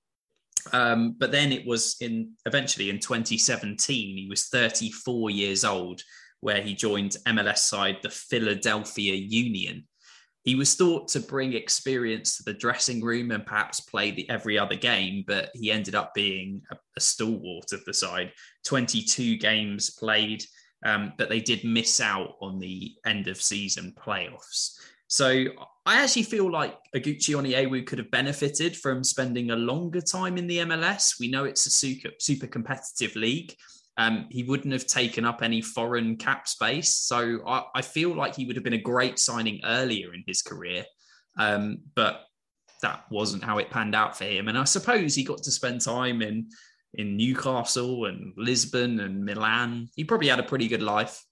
[0.73, 6.01] Um, but then it was in eventually in 2017, he was 34 years old,
[6.45, 9.83] where he joined MLS side the Philadelphia Union.
[10.43, 14.59] He was thought to bring experience to the dressing room and perhaps play the every
[14.59, 18.31] other game, but he ended up being a, a stalwart of the side.
[18.63, 20.43] 22 games played,
[20.85, 24.77] um, but they did miss out on the end of season playoffs.
[25.07, 25.45] So
[25.87, 30.45] I actually feel like Oguchi Onyewu could have benefited from spending a longer time in
[30.45, 31.19] the MLS.
[31.19, 33.55] We know it's a super, super competitive league.
[33.97, 36.97] Um, he wouldn't have taken up any foreign cap space.
[36.97, 40.41] So I, I, feel like he would have been a great signing earlier in his
[40.41, 40.83] career.
[41.37, 42.25] Um, but
[42.81, 44.49] that wasn't how it panned out for him.
[44.49, 46.49] And I suppose he got to spend time in
[46.93, 49.89] in Newcastle and Lisbon and Milan.
[49.95, 51.23] He probably had a pretty good life.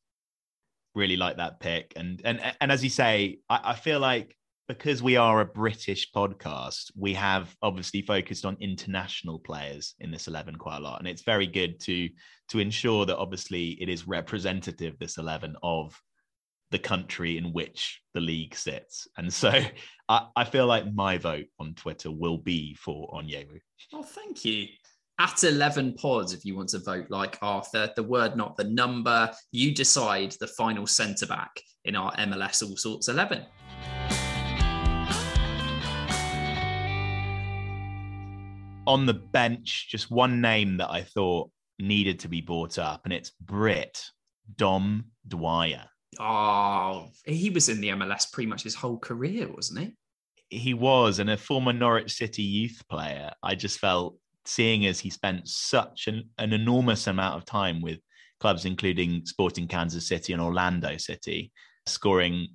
[0.95, 1.93] Really like that pick.
[1.95, 4.35] And and and as you say, I, I feel like
[4.67, 10.27] because we are a British podcast, we have obviously focused on international players in this
[10.27, 10.99] 11 quite a lot.
[10.99, 12.09] And it's very good to
[12.49, 15.99] to ensure that obviously it is representative, this 11, of
[16.71, 19.07] the country in which the league sits.
[19.17, 19.51] And so
[20.09, 23.59] I, I feel like my vote on Twitter will be for Onyewu.
[23.93, 24.67] Oh, thank you.
[25.19, 29.31] At 11 pods, if you want to vote like Arthur, the word, not the number,
[29.51, 31.51] you decide the final centre back
[31.85, 33.45] in our MLS All Sorts 11.
[38.85, 43.13] On the bench, just one name that I thought needed to be brought up, and
[43.13, 44.03] it's Brit
[44.55, 45.85] Dom Dwyer.
[46.19, 50.57] Oh, he was in the MLS pretty much his whole career, wasn't he?
[50.57, 53.31] He was, and a former Norwich City youth player.
[53.41, 57.99] I just felt seeing as he spent such an, an enormous amount of time with
[58.39, 61.51] clubs, including Sporting Kansas City and Orlando City,
[61.85, 62.49] scoring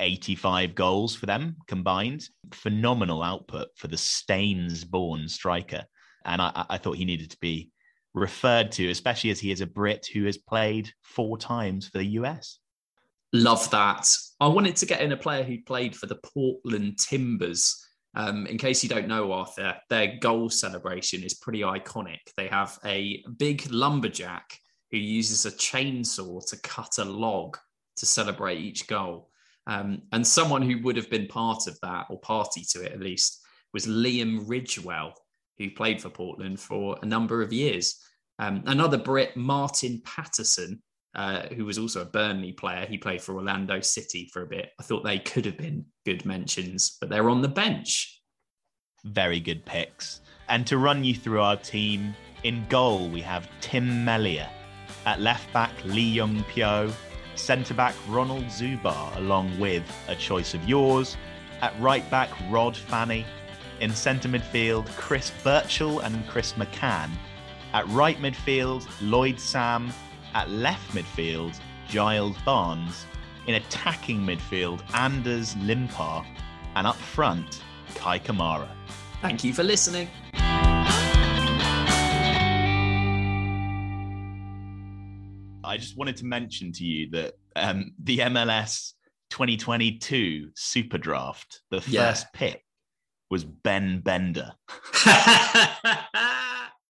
[0.00, 2.28] 85 goals for them combined.
[2.52, 5.84] Phenomenal output for the Staines born striker.
[6.24, 7.70] And I, I, thought he needed to be
[8.14, 12.06] referred to, especially as he is a Brit who has played four times for the
[12.06, 12.58] US.
[13.32, 14.10] Love that.
[14.40, 17.84] I wanted to get in a player who played for the Portland Timbers.
[18.14, 22.20] Um, in case you don't know, Arthur, their goal celebration is pretty iconic.
[22.36, 24.58] They have a big lumberjack
[24.90, 27.58] who uses a chainsaw to cut a log
[27.96, 29.27] to celebrate each goal.
[29.68, 33.00] Um, and someone who would have been part of that, or party to it at
[33.00, 33.40] least,
[33.74, 35.12] was Liam Ridgewell,
[35.58, 38.02] who played for Portland for a number of years.
[38.38, 40.82] Um, another Brit, Martin Paterson,
[41.14, 42.86] uh, who was also a Burnley player.
[42.86, 44.70] He played for Orlando City for a bit.
[44.80, 48.22] I thought they could have been good mentions, but they're on the bench.
[49.04, 50.22] Very good picks.
[50.48, 54.48] And to run you through our team, in goal, we have Tim Melia.
[55.04, 56.90] At left back, Lee Young Pyo
[57.38, 61.16] centre back Ronald Zubar, along with a choice of yours.
[61.60, 63.24] At right back, Rod Fanni.
[63.80, 67.10] In centre midfield, Chris Birchall and Chris McCann.
[67.72, 69.92] At right midfield, Lloyd Sam.
[70.34, 71.58] At left midfield,
[71.88, 73.06] Giles Barnes.
[73.46, 76.24] In attacking midfield, Anders Limpar.
[76.74, 77.62] And up front,
[77.94, 78.68] Kei Kamara.
[79.22, 80.08] Thank you for listening.
[85.68, 88.94] I just wanted to mention to you that um, the MLS
[89.28, 92.30] 2022 Super Draft, the first yeah.
[92.32, 92.64] pick
[93.30, 94.52] was Ben Bender.